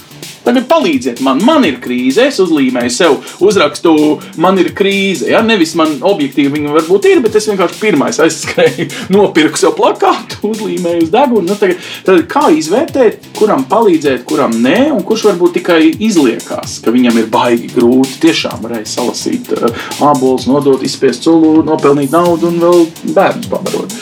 [0.47, 2.29] Tagad palīdziet man, man ir krīze.
[2.29, 3.93] Es uzlīmēju sev, uzrakstu,
[4.39, 5.27] man ir krīze.
[5.33, 5.41] Ja?
[5.43, 11.07] Nevis man objektīvi viņa varbūt ir, bet es vienkārši pirmais aizskrēju, nopirku sev plakātu, uzlīmēju
[11.07, 11.45] uz degunu.
[11.49, 16.95] Nu, tagad, tad kā izvērtēt, kuram palīdzēt, kuram nē, un kurš varbūt tikai izliekās, ka
[16.95, 19.67] viņam ir baigi grūti tiešām varēja salasīt uh,
[20.07, 22.87] ābolus, nodot, izspiest culu, nopelnīt naudu un vēl
[23.17, 23.99] bērnus pabarot.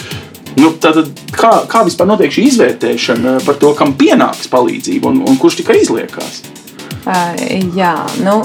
[0.56, 1.02] Nu, tad,
[1.36, 5.82] kā, kā vispār notiek šī izvērtēšana par to, kam pienāks palīdzība un, un kurš tikai
[5.82, 6.44] izliekās?
[7.06, 7.36] Uh,
[7.78, 7.94] jā,
[8.26, 8.40] nu,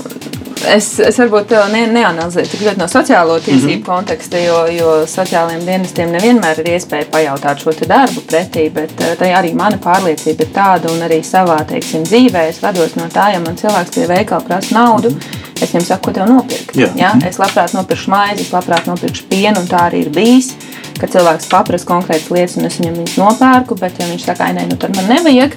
[0.69, 3.85] es, es varbūt ne, neanalizēju tik ļoti no sociālo tiesību mm -hmm.
[3.87, 9.55] konteksta, jo, jo sociālajiem dienestiem nevienmēr ir iespēja pajautāt šo darbu pretī, bet tā arī
[9.55, 13.57] mana pārliecība ir tāda, un arī savā teiksim, dzīvē es vados no tā, ja man
[13.57, 15.11] cilvēks pie veikala prasa naudu.
[15.11, 15.49] Mm -hmm.
[15.61, 16.77] Es viņam saku, ko tev nopirkt.
[16.77, 16.89] Jā.
[16.97, 17.13] Ja?
[17.29, 20.55] Es labprāt nopirkšu maizi, es labprāt nopirkšu pienu, un tā arī ir bijis
[21.01, 24.67] ka cilvēks paprasa konkrētas lietas, un es viņam viņas nopērku, bet, ja viņš saka, nē,
[24.71, 25.57] nu tad man nevajag,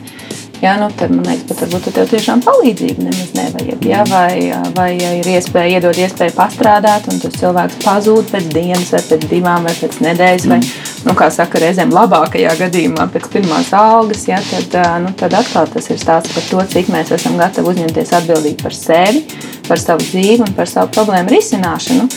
[0.64, 3.88] jā, nu, tad man liekas, pat varbūt tev tiešām palīdzību nemaz nevajag.
[3.90, 4.34] Jā, vai,
[4.78, 9.68] vai ir iespēja iedot iespēju pastrādāt, un tas cilvēks pazūd pēc dienas, vai pēc divām,
[9.68, 10.62] vai pēc nedēļas, vai,
[11.04, 15.90] nu, kā saka, reizēm labākajā gadījumā pēc pirmās algas, ja, tad, nu, tad atkal tas
[15.92, 19.24] ir stāsts par to, cik mēs esam gatavi uzņemties atbildību par sevi,
[19.68, 22.08] par savu dzīvi un par savu problēmu risināšanu.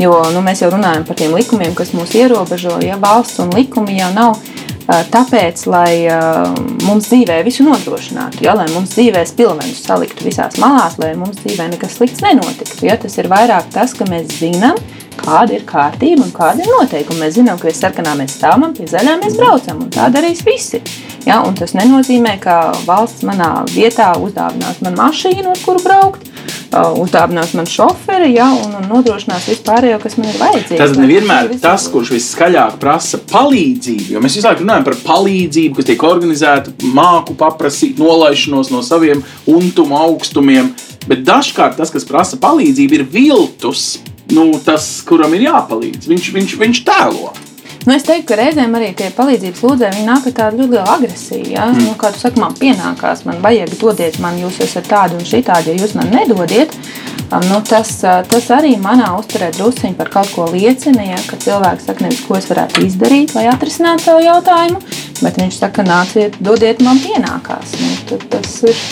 [0.00, 3.98] Jo nu, mēs jau runājam par tiem likumiem, kas mūs ierobežo, ja valsts un likumi
[4.00, 4.36] jau nav
[4.86, 6.06] tāpēc, lai
[6.86, 11.72] mums dzīvē visu nodrošinātu, ja, lai mums dzīvē spilvenus saliktu visās malās, lai mums dzīvē
[11.72, 12.86] nekas slikts nenotiktu.
[12.86, 14.78] Ja, tas ir vairāk tas, ka mēs zinām,
[15.20, 17.24] kāda ir kārtība un kāda ir noteikuma.
[17.24, 20.82] Mēs zinām, ka pie sarkanā mēs stāvam, pie zaļā mēs braucam, un tā darīs visi.
[21.26, 26.32] Ja, un tas nenozīmē, ka valsts manā vietā uzdāvinās man mašīnu, ar kuru braukt
[26.74, 30.80] uzdāvinās man šoferi ja, un, un nodrošinās vispārējo, kas man ir vajadzīgs.
[30.80, 34.08] Tas nevienmēr ir tas, kurš viskaļāk prasa palīdzību.
[34.14, 39.22] Jo mēs visu laiku runājam par palīdzību, kas tiek organizēta, māku paprasīt, nolaišanos no saviem
[39.50, 40.72] untuma augstumiem.
[41.06, 43.86] Bet dažkārt tas, kas prasa palīdzību, ir viltus.
[44.34, 47.34] Nu, tas, kuram ir jāpalīdz, viņš, viņš, viņš tēlo.
[47.86, 51.50] Nu, es teiktu, ka reizēm arī tie palīdzības lūdzēji nāk ar tādu ļoti lielu agresiju.
[51.52, 51.68] Ja?
[51.70, 51.84] Mm.
[51.84, 55.70] Nu, kā tu saki, man pienākās, man vajag dodiet man, jūs esat tādi un šitādi,
[55.70, 56.74] ja jūs man nedodiet.
[57.46, 61.06] Nu, tas, tas arī manā uzturē druskuļi par kaut ko liecina.
[61.12, 64.82] Ja, ka cilvēks saka, nevis ko es varētu izdarīt, lai atrisinātu savu jautājumu,
[65.22, 67.78] bet viņš saka, nāciet, dodiet man pienākās.
[67.78, 68.82] Nu, tas ir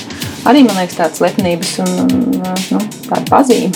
[0.47, 3.73] arī man liekas, tāds lepnības un, un nu, tāda pazīme.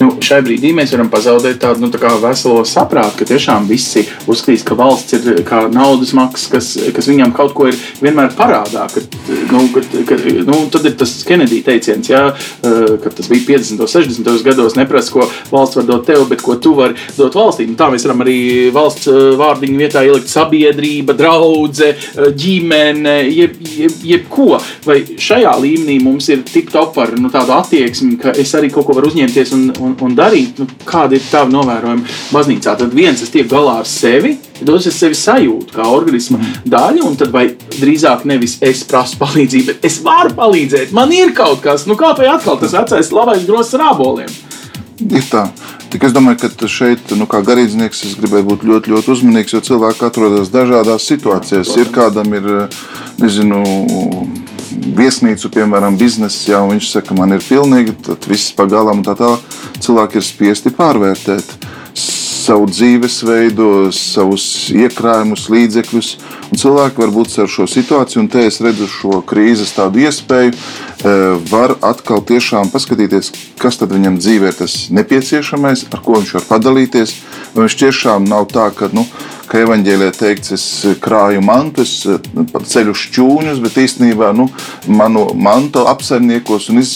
[0.00, 4.64] Nu, šai brīdī mēs varam pazaudēt tādu nu, tā veselo saprātu, ka tiešām visi uzskatīs,
[4.66, 8.86] ka valsts ir kā naudas maks, kas, kas viņam kaut ko ir vienmēr parādā.
[8.92, 9.18] Kad,
[9.52, 12.24] nu, kad, kad, nu, tad ir tas Kenedija teiciens, jā,
[12.62, 13.82] ka tas bija 50.
[13.82, 14.32] un 60.
[14.46, 14.76] gados.
[14.78, 17.68] Neprasa, ko valsts var dot tev, bet ko tu vari dot valstī.
[17.70, 18.38] Nu, tā mēs varam arī
[18.74, 24.58] valsts vārdiņu vietā ielikt sabiedrība, draudzene, ģimene, jeb, jeb, jebko.
[24.86, 28.88] Vai šajā līmenī mums ir tip top ar nu, tādu attieksmi, ka es arī kaut
[28.88, 30.60] ko varu uzņemties un, un, un darīt.
[30.60, 32.76] Nu, kāda ir tava novērojuma baznīcā?
[32.80, 36.62] Tad viens es tiek galā ar sevi, otrs es sevi sajūtu kā organisma mm.
[36.72, 37.48] daļu, un tad vai
[37.78, 40.94] drīzāk nevis es prasu palīdzību, bet es varu palīdzēt.
[40.96, 44.32] Man ir kaut kas, nu kā vai atkal tas vecais labais grozs ar āboliem.
[45.02, 45.46] Ir tā.
[45.92, 49.60] Tik es domāju, ka šeit, nu, kā garīdznieks, es gribēju būt ļoti, ļoti uzmanīgs, jo
[49.66, 51.74] cilvēki atrodas dažādās situācijās.
[51.82, 52.48] Ir kādam ir,
[53.20, 53.60] nezinu,
[54.82, 59.60] viesnīcu, piemēram, biznesa, ja viņš saka, man ir pilnīgi, tad viss pagalām tā tālāk.
[59.82, 61.56] Cilvēki ir spiesti pārvērtēt
[62.42, 66.08] savu dzīvesveidu, savus iekrājumus, līdzekļus.
[66.52, 70.52] Un cilvēki var būt ar šo situāciju, un te es redzu šo krīzes tādu iespēju,
[70.52, 71.14] e,
[71.52, 76.48] var atkal tiešām paskatīties, kas tad viņam dzīvē ir tas nepieciešamais, ar ko viņš var
[76.50, 77.14] padalīties.
[77.56, 78.90] Viņš tiešām nav tā, ka.
[78.92, 79.06] Nu,
[79.48, 80.64] ka evanģēlē teikts, es
[81.02, 82.18] krāju mantu, es eh,
[82.72, 84.48] ceļu šķūņus, bet īstenībā nu,
[84.88, 86.94] manu mantu apsaimniekos un iz,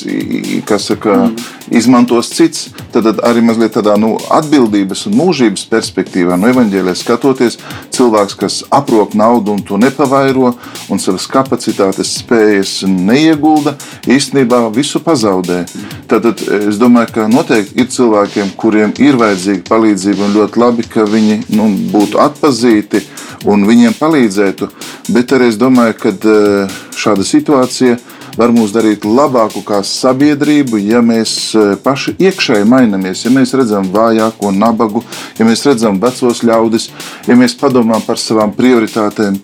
[0.87, 1.47] saka, mm.
[1.77, 2.71] izmantos cits.
[2.95, 7.59] Tad arī mazliet tādā nu, atbildības un mūžības perspektīvā, no evanģēlē skatoties,
[7.95, 10.55] cilvēks, kas aprok naudu un to nepavairo
[10.93, 13.77] un savas kapacitātes spējas neiegulda,
[14.09, 15.65] īstenībā visu pazaudē.
[16.09, 21.05] Tad es domāju, ka noteikti ir cilvēkiem, kuriem ir vajadzīga palīdzība un ļoti labi, ka
[21.11, 23.03] viņi nu, būtu atpakaļ atpazīti
[23.49, 24.69] un viņiem palīdzētu.
[25.15, 27.97] Bet arī es domāju, ka eh, šāda situācija
[28.37, 33.89] var mūs darīt labāku kā sabiedrību, ja mēs eh, paši iekšēji mainamies, ja mēs redzam
[33.93, 35.03] vājāko, nabagu,
[35.39, 36.91] ja mēs redzam vecos ļaudis,
[37.29, 39.39] ja mēs padomājam par savām prioritātēm,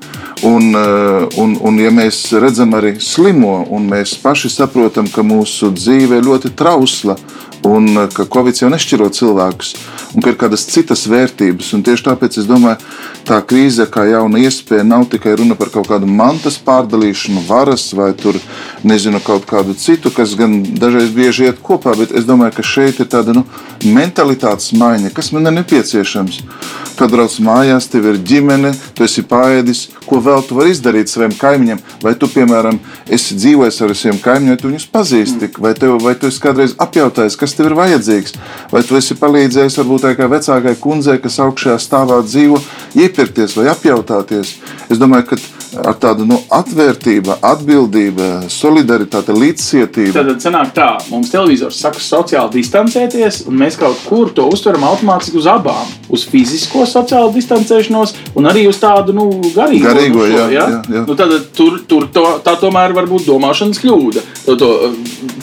[0.49, 5.73] un, eh, un, un ja mēs redzam arī slimo, un mēs paši saprotam, ka mūsu
[5.73, 7.17] dzīve ir ļoti trausla,
[7.65, 9.73] un ka Covid jau nešķiro cilvēkus,
[10.17, 11.73] un ka ir kādas citas vērtības.
[11.77, 12.81] Un tieši tāpēc es domāju,
[13.29, 18.11] tā krīze kā jauna iespēja nav tikai runa par kaut kādu mantas pārdalīšanu, varas vai
[18.19, 18.39] tur,
[18.87, 23.01] nezinu, kaut kādu citu, kas gan dažreiz bieži iet kopā, bet es domāju, ka šeit
[23.03, 23.45] ir tāda nu,
[23.85, 26.43] mentalitātes maiņa, kas man ir nepieciešams.
[26.99, 31.33] Kad brauc mājās, tev ir ģimene, tu esi pāēdis, ko vēl tu vari izdarīt saviem
[31.39, 31.81] kaimiņiem.
[32.03, 32.79] Vai tu, piemēram,
[33.11, 37.39] esi dzīvojis ar saviem kaimiņiem, tu viņus pazīsti, vai, tev, vai tu esi kādreiz apjautājis,
[37.41, 38.37] kas tev ir vajadzīgs,
[38.73, 42.61] vai tu esi palīdzējis varbūt tā kā vecākai kundzei, kas augšējā stāvā dzīvo,
[42.99, 44.57] iepirkties vai apjautāties.
[44.93, 45.41] Es domāju, ka
[45.81, 50.15] ar tādu nu, atvērtību, atbildību, solidaritāti, līdzcietību.
[50.17, 55.41] Tad sanāk tā, mums televizors saka sociāli distancēties, un mēs kaut kur to uztveram automātiski
[55.41, 55.89] uz abām.
[56.13, 59.89] Uz fizisko sociālo distancēšanos un arī uz tādu nu, garīgo.
[59.89, 60.67] garīgo šo, jā, ja?
[60.77, 61.05] jā, jā.
[61.09, 64.27] Nu, tad, tur tur to, tā tomēr var būt domāšanas kļūda.
[64.47, 64.71] To, to,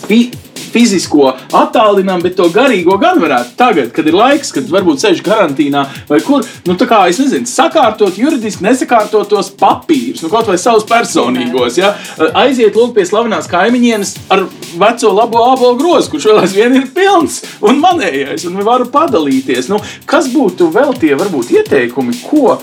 [0.06, 0.28] fi,
[0.70, 5.86] fizisko attālinām, bet to garīgo gan varētu tagad, kad ir laiks, kad varbūt sēž karantīnā
[6.10, 6.46] vai kur.
[6.68, 11.80] Nu, tā kā es nezinu, sakārtot juridiski nesakārtotos papīrus, nu, kaut vai savus personīgos.
[11.80, 11.94] Ja?
[12.44, 14.46] Aiziet lūk pie slavenās kaimiņienes ar
[14.80, 19.72] veco labo ābolu grozu, kurš vēl aizvien ir pilns un manējais, un varu padalīties.
[19.72, 22.60] Nu, kas būtu vēl tie varbūt ieteikumi, ko?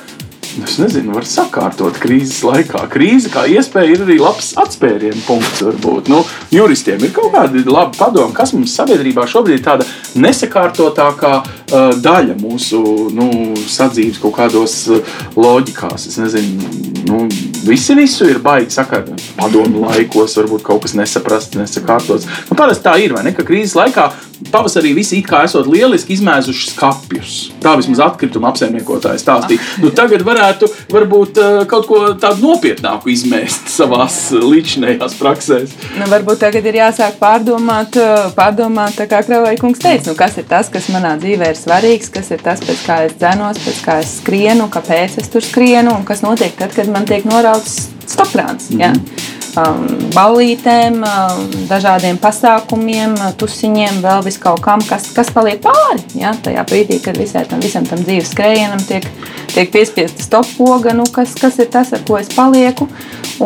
[0.64, 2.86] Es nezinu, var sakārtot krīzes laikā.
[2.92, 5.60] Krīze kā iespēja ir arī labs atspērienu punkts.
[5.66, 6.08] Varbūt.
[6.12, 6.22] Nu,
[6.54, 9.86] juristiem ir kaut kādi labi padomi, kas mums sabiedrībā šobrīd ir tāda
[10.16, 12.80] nesakārtotākā uh, daļa mūsu
[13.16, 13.28] nu,
[13.68, 16.08] sadzīves kaut kādos uh, loģikās.
[16.12, 16.70] Es nezinu,
[17.10, 17.24] nu,
[17.66, 19.20] visi visu ir baigi sakārtot.
[19.36, 22.28] Padomu laikos varbūt kaut kas nesaprasts, nesakārtots.
[22.48, 23.36] Nu, parasti tā ir, vai ne?
[23.36, 24.08] Ka krīzes laikā
[24.52, 27.34] pavasarī visi it kā esot lieliski izmēzuši skapjus.
[27.62, 29.64] Tā vismaz atkrituma apsaimniekotāji stāstīja.
[29.82, 35.76] Nu, tagad varētu varbūt uh, kaut ko tādu nopietnāku izmēst savās līdzinējās praksēs.
[36.00, 40.48] Nu, varbūt tagad ir jāsāk pārdomāt, uh, pārdomāt kā Kravai kungs teica, nu, kas ir
[40.48, 44.00] tas, kas manā dzīvē ir svarīgs, kas ir tas, pēc kā es dzenos, pēc kā
[44.04, 48.70] es skrienu, kāpēc es tur skrienu un kas notiek tad, kad man tiek norauts stoprāns.
[48.70, 48.82] Mm -hmm.
[48.82, 49.35] Ja?
[49.56, 56.02] Um, ballītēm, um, dažādiem pasākumiem, tusiņiem, vēl vis kaut kam, kas, kas paliek pāri.
[56.20, 56.34] Ja?
[56.44, 59.08] Tajā brīdī, kad visai tam, visam tam dzīves skrējienam tiek,
[59.54, 62.90] tiek piespiesta stoppoga, nu, kas, kas ir tas, ar ko es palieku.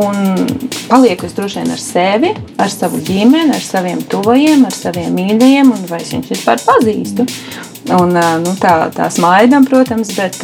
[0.01, 0.49] Un
[0.91, 5.71] palieku es droši vien ar sevi, ar savu ģimeni, ar saviem tuvajiem, ar saviem mīļajiem,
[5.75, 7.27] un vai es viņus vispār pazīstu.
[7.91, 8.13] Un,
[8.45, 10.43] nu, tā, tā smaidām, protams, bet,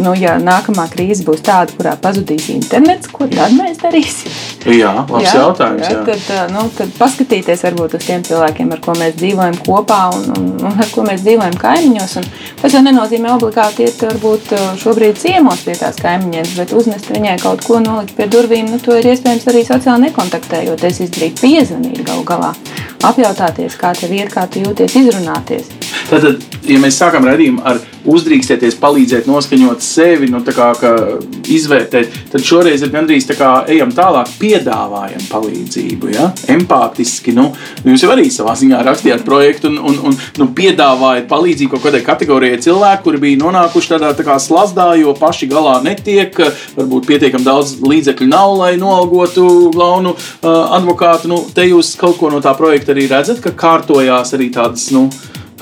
[0.00, 4.32] nu, ja nākamā krīze būs tāda, kurā pazudīs internets, ko tad mēs darīsim?
[4.64, 5.84] Jā, labs jā, jautājums.
[5.84, 5.98] Jā.
[5.98, 6.04] Jā.
[6.08, 10.46] Tad, nu, tad paskatīties varbūt uz tiem cilvēkiem, ar ko mēs dzīvojam kopā un, un,
[10.64, 12.16] un ar ko mēs dzīvojam kaimiņos.
[12.20, 12.28] Un
[12.62, 17.64] tas jau nenozīmē obligāti iet varbūt šobrīd ciemos pie tās kaimiņienes, bet uznest viņai kaut
[17.68, 22.54] ko nolikt pie durvīm, nu, to ir iespējams arī sociāli nekontaktējoties, izdarīt piezvanīt galu galā,
[23.04, 25.83] apjautāties, kā tev iet, kā tu jūties, izrunāties.
[26.10, 30.70] Tātad, ja mēs sākam redzējumu ar uzdrīkstēties, palīdzēt, noskaņot sevi, nu, kā,
[31.50, 36.10] izvērtēt, tad šoreiz ir gandrīz tā kā ejam tālāk, piedāvājam palīdzību.
[36.12, 36.28] Ja?
[36.52, 37.50] Empātiski, nu,
[37.88, 42.04] jūs jau arī savā ziņā rakstījāt projektu un, un, un nu, piedāvājat palīdzību kaut kādai
[42.04, 46.36] kategorijai cilvēku, kuri bija nonākuši tādā tā kā slazdā, jo paši galā netiek,
[46.76, 51.30] varbūt pietiekami daudz līdzekļu nav, lai noalgotu glaunu uh, advokātu.
[51.32, 54.90] Nu, te jūs kaut ko no tā projekta arī redzat, ka kārtojās arī tādas.
[54.94, 55.08] Nu,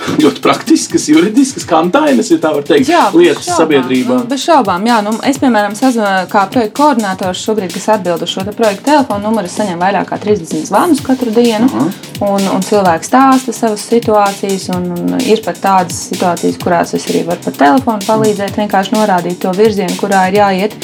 [0.22, 4.18] ļoti praktiskas, juridiskas, kantainas, ja tā var teikt, jā, lietas šaubām, sabiedrībā.
[4.20, 4.98] Nu, bez šaubām, jā.
[5.06, 9.50] Nu, es, piemēram, sazvanu kā projekta koordinators šobrīd, kas atbild uz šo projektu telefonu numuru,
[9.50, 11.92] es saņemu vairāk kā 30 zvanus katru dienu, uh -huh.
[12.28, 17.24] un, un cilvēki stāsta savas situācijas, un, un ir pat tādas situācijas, kurās es arī
[17.26, 20.76] varu pa telefonu palīdzēt, vienkārši norādīt to virzienu, kurā ir jāiet.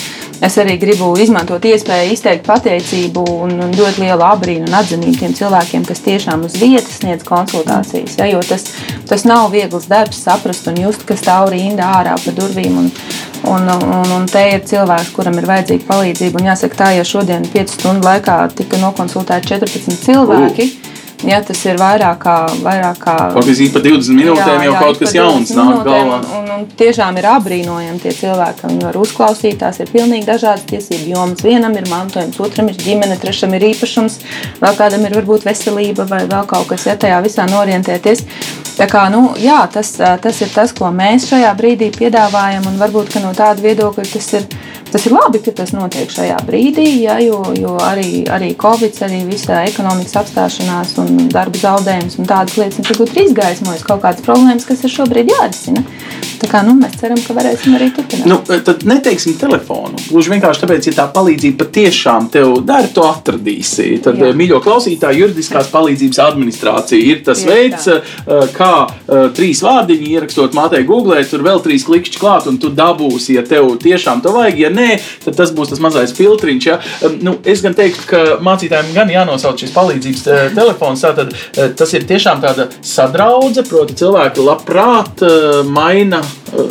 [0.45, 5.35] Es arī gribu izmantot iespēju izteikt pateicību un, un ļoti lielu abrīnu un atzinību tiem
[5.35, 8.15] cilvēkiem, kas tiešām uz vietas sniedz konsultācijas.
[8.21, 8.69] Ja, jo tas,
[9.11, 12.79] tas nav viegls darbs saprast un just, kas stāv rindā ārā pa durvīm.
[12.85, 12.93] Un,
[13.51, 16.39] un, un, un te ir cilvēks, kuram ir vajadzīga palīdzība.
[16.39, 20.69] Un jāsaka, tā, ja šodien 5 stundu laikā tika nokonsultēti 14 cilvēki.
[20.69, 20.88] Uh
[21.27, 22.35] Ja, tas ir vairāk kā.
[22.63, 26.21] Vairāk kā Faktiski pa 20 minūtēm jā, jau jā, kaut kas jauns nāk galvā.
[26.21, 29.59] Un, un, un tiešām ir apbrīnojami tie cilvēki, ka viņi var uzklausīt.
[29.59, 31.43] Tās ir pilnīgi dažādas tiesību jomas.
[31.43, 34.21] Vienam ir mantojums, otram ir ģimene, trešam ir īpašums,
[34.63, 38.23] vēl kādam ir varbūt veselība vai vēl kaut kas, ja tajā visā norientēties.
[38.79, 43.19] Tā kā, nu, jā, tas, tas ir tas, ko mēs šajā brīdī piedāvājam, un varbūt
[43.25, 44.47] no tāda viedokļa tas ir
[44.93, 49.23] Tas ir labi, ka tas notiek šajā brīdī, ja, jo, jo arī, arī Covid, arī
[49.29, 54.67] visa ekonomikas apstāšanās un darba zaudējums un tādas lietas varbūt ir izgaismojis kaut kādas problēmas,
[54.69, 55.85] kas ir šobrīd jārisina.
[56.39, 58.29] Tā kā, nu, mēs ceram, ka varēsim arī turpināt.
[58.31, 59.99] Nu, tad neteiksim telefonu.
[60.07, 63.89] Gluži vienkārši tāpēc, ja tā palīdzība patiešām tev dara, to atradīsi.
[64.05, 64.31] Tad, Jā.
[64.39, 67.99] mīļo klausītāji, juridiskās palīdzības administrācija ir tas Jā, veids, tā.
[68.39, 68.73] Eh, kā
[69.35, 73.73] trīs vārdiņi ierakstot mātei Google, tur vēl trīs klikšķi klāt, un tu dabūsi, ja tev
[73.83, 74.63] tiešām to vajag.
[74.63, 74.89] Ja nē,
[75.25, 76.69] tad tas būs tas mazais filtriņš.
[76.71, 76.79] Ja?
[77.25, 81.05] Nu, es gan teiktu, ka mācītājiem gan jānosauc šis palīdzības uh, telefons.
[81.05, 85.25] Tātad, uh, tas ir tiešām tāda sadraudze, proti, cilvēki labprāt
[85.69, 86.21] maina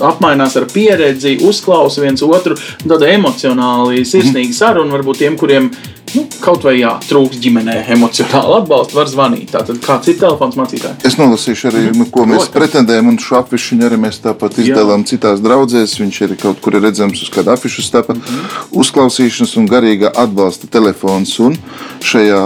[0.07, 5.69] apmainās ar pieredzi, uzklausa viens otru, tāda emocionāli sirsnīga saruna varbūt tiem, kuriem
[6.15, 9.51] nu, kaut vai jā, trūks ģimenē emocionāla atbalsta, var zvanīt.
[9.53, 11.01] Tātad, kāds ir telefons mācītājai?
[11.07, 12.53] Es nolasīšu arī, nu, ko mēs Protams.
[12.55, 15.97] pretendējam, un šo afišu arī mēs tāpat izdalām citās draudzēs.
[16.01, 18.15] Viņš ir kaut kur redzams uz kāda afišu stāpa.
[18.15, 18.67] Mm -hmm.
[18.81, 21.39] Uzklausīšanas un garīga atbalsta telefons.
[21.39, 21.57] Un
[22.01, 22.41] šajā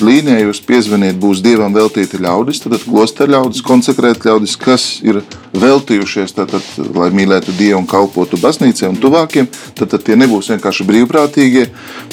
[0.00, 6.34] līnijā jūs piezvaniet, būs dievam veltīti ļaudis, tad klosteru ļaudis, konsekrēti ļaudis, kas ir veltījušies,
[6.34, 6.62] tātad,
[6.94, 9.48] lai mīlētu Dievu un kalpotu baznīcai un tuvākiem.
[9.74, 11.66] Tad, tad tie nebūs vienkārši brīvprātīgie,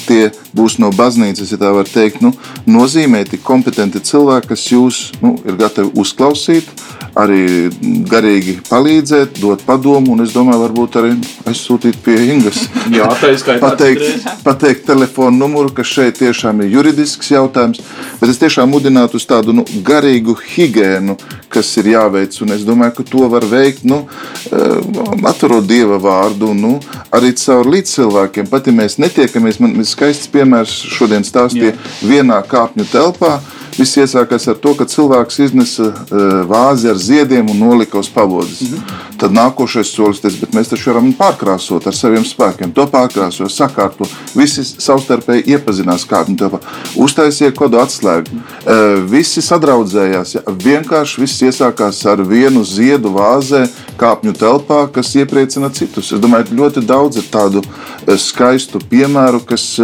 [0.07, 2.33] tie būs no baznīcas, ja tā var teikt, nu,
[2.69, 6.69] nozīmēti kompetenti cilvēki, kas jūs nu, ir gatavi uzklausīt,
[7.17, 7.69] arī
[8.09, 11.11] garīgi palīdzēt, dot padomu, un es domāju, varbūt arī
[11.49, 12.63] aizsūtīt pie Ingas.
[12.95, 13.63] Jā, tā ir skaidrs.
[13.67, 17.81] pateikt, pateikt telefonu numuru, kas šeit tiešām ir juridisks jautājums,
[18.21, 21.17] bet es tiešām mudinātu uz tādu nu, garīgu higiēnu,
[21.51, 24.03] kas ir jāveic, un es domāju, ka to var veikt, nu,
[24.51, 26.77] eh, atverot Dieva vārdu, nu,
[27.11, 28.49] arī caur līdzcilvēkiem.
[28.51, 33.37] Pat ja mēs netiekamies, man ir skaists piemērs šodien stāstīja vienā kāpņu telpā,
[33.81, 38.61] Viss iesākās ar to, ka cilvēks iznesa uh, vāzi ar ziediem un nolika uz pavodas.
[38.61, 38.99] Mm -hmm.
[39.21, 42.73] Tad nākošais solis ir, bet mēs taču varam pārkrāsot ar saviem spēkiem.
[42.73, 44.05] To pārkrāso, sakārto.
[44.35, 46.59] Visi savstarpēji iepazinās kādu telpā,
[46.95, 48.29] uztaisīja kodu atslēgu.
[48.33, 50.35] Uh, visi sadraudzējās.
[50.35, 50.41] Ja?
[50.65, 53.67] Vienkārši viss iesākās ar vienu ziedu vāzē,
[53.97, 56.11] kāpņu telpā, kas iepriecina citus.
[56.11, 59.79] Es domāju, ļoti daudz ir tādu uh, skaistu piemēru, kas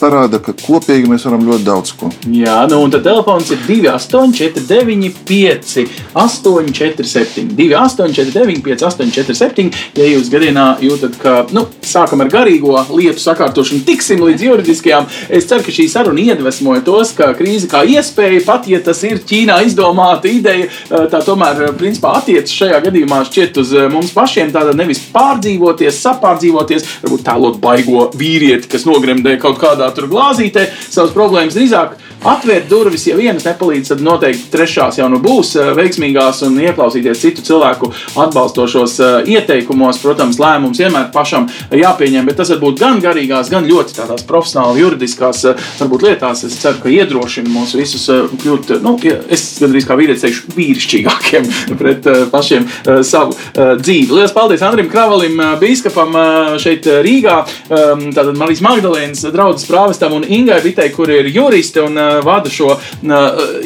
[0.00, 2.10] parāda, ka kopīgi mēs varam ļoti daudz ko.
[2.32, 9.70] Jā, nu un tad telpā telefons ir 2849, 5, 847, 2849, 5, 847.
[9.96, 15.48] Ja jūs gadījumā jūtat, ka nu, sākam ar garīgo lietu sakārtošanu, tiksim līdz juridiskajām, es
[15.48, 19.60] ceru, ka šī saruna iedvesmoja tos, ka krīze kā iespēja, pat ja tas ir Ķīnā
[19.66, 24.52] izdomāta ideja, eh, tā tomēr eh, principā attiecas šajā gadījumā šķiet uz eh, mums pašiem.
[24.54, 31.12] Tātad nevis pārdzīvoties, sapārdzīvoties, varbūt tēlot baigo vīrieti, kas nogremdē kaut kādā tur glāzītē savas
[31.16, 36.42] problēmas, drīzāk atvērt durvis, ja vienas nepalīdz, tad noteikti trešās jau nu būs eh, veiksmīgās
[36.46, 40.00] un ieklausīties citu cilvēku atbalstošos eh, ieteikumos.
[40.02, 44.82] Protams, lēmums vienmēr pašam jāpieņem, bet tas var būt gan garīgās, gan ļoti tādās profesionāli
[44.82, 46.44] juridiskās eh, varbūt, lietās.
[46.48, 48.08] Es ceru, ka iedrošina mūs visus
[48.42, 48.96] kļūt, nu,
[49.30, 51.48] es gandrīz kā vīrietis teikšu, vīrišķīgākiem
[51.80, 52.66] pret pašiem
[53.06, 54.10] savu dzīvi.
[54.14, 56.16] Lielas paldies Andrim Kravalim, bīskapam
[56.62, 57.38] šeit Rīgā,
[57.68, 62.76] tātad Marijas Magdalēnas draudzes prāvestam un Ingai Vitei, kur ir juriste un vada šo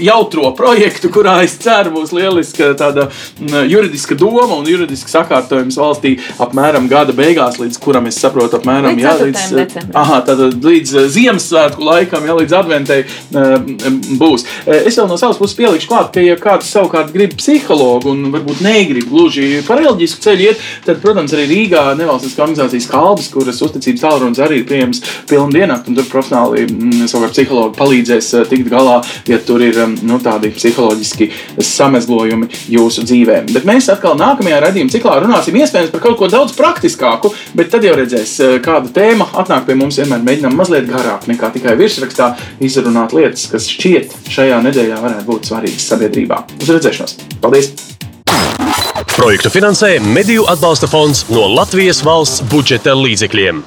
[0.02, 3.08] jautro projektu, kurā es ceru būs lieliska tāda
[3.68, 9.06] juridiska doma un juridiska sakārtojums valstī apmēram gada beigās, līdz kuram es saprotu apmēram līdz,
[9.06, 13.00] jā, līdz, aha, tātad, līdz Ziemassvētku laikam, jā, līdz adventai
[14.20, 14.46] būs.
[14.66, 18.62] Es vēl no savas puses pielikšu klāt, ka ja kāds savukārt grib psihologu un varbūt
[18.64, 24.04] negrib gluži par reliģisku ceļu iet, tad, protams, arī Rīgā nevalstiskā organizācijas kalbas, kuras uzticības
[24.04, 26.66] tālrunis arī ir pieejams pilnu diennakti, un tur profesionāli
[27.10, 31.30] savukārt psihologi palīdzēs tikt galā, ja tur ir nu, tādi psiholoģiski
[31.62, 33.42] samezglojumi jūsu dzīvē.
[33.52, 37.86] Bet mēs atkal nākamajā redzējuma ciklā runāsim iespējams par kaut ko daudz praktiskāku, bet tad
[37.86, 40.00] jau redzēs, kāda tēma atnāk pie mums.
[40.02, 42.32] Vienmēr mēģinām mazliet garāk nekā tikai virsrakstā
[42.64, 46.42] izrunāt lietas, kas šķiet šajā nedēļā varētu būt svarīgas sabiedrībā.
[46.62, 47.18] Uz redzēšanos!
[47.44, 47.72] Paldies!
[49.12, 53.62] Projektu finansē Mediju atbalsta fonds no Latvijas valsts budžeta līdzekļiem.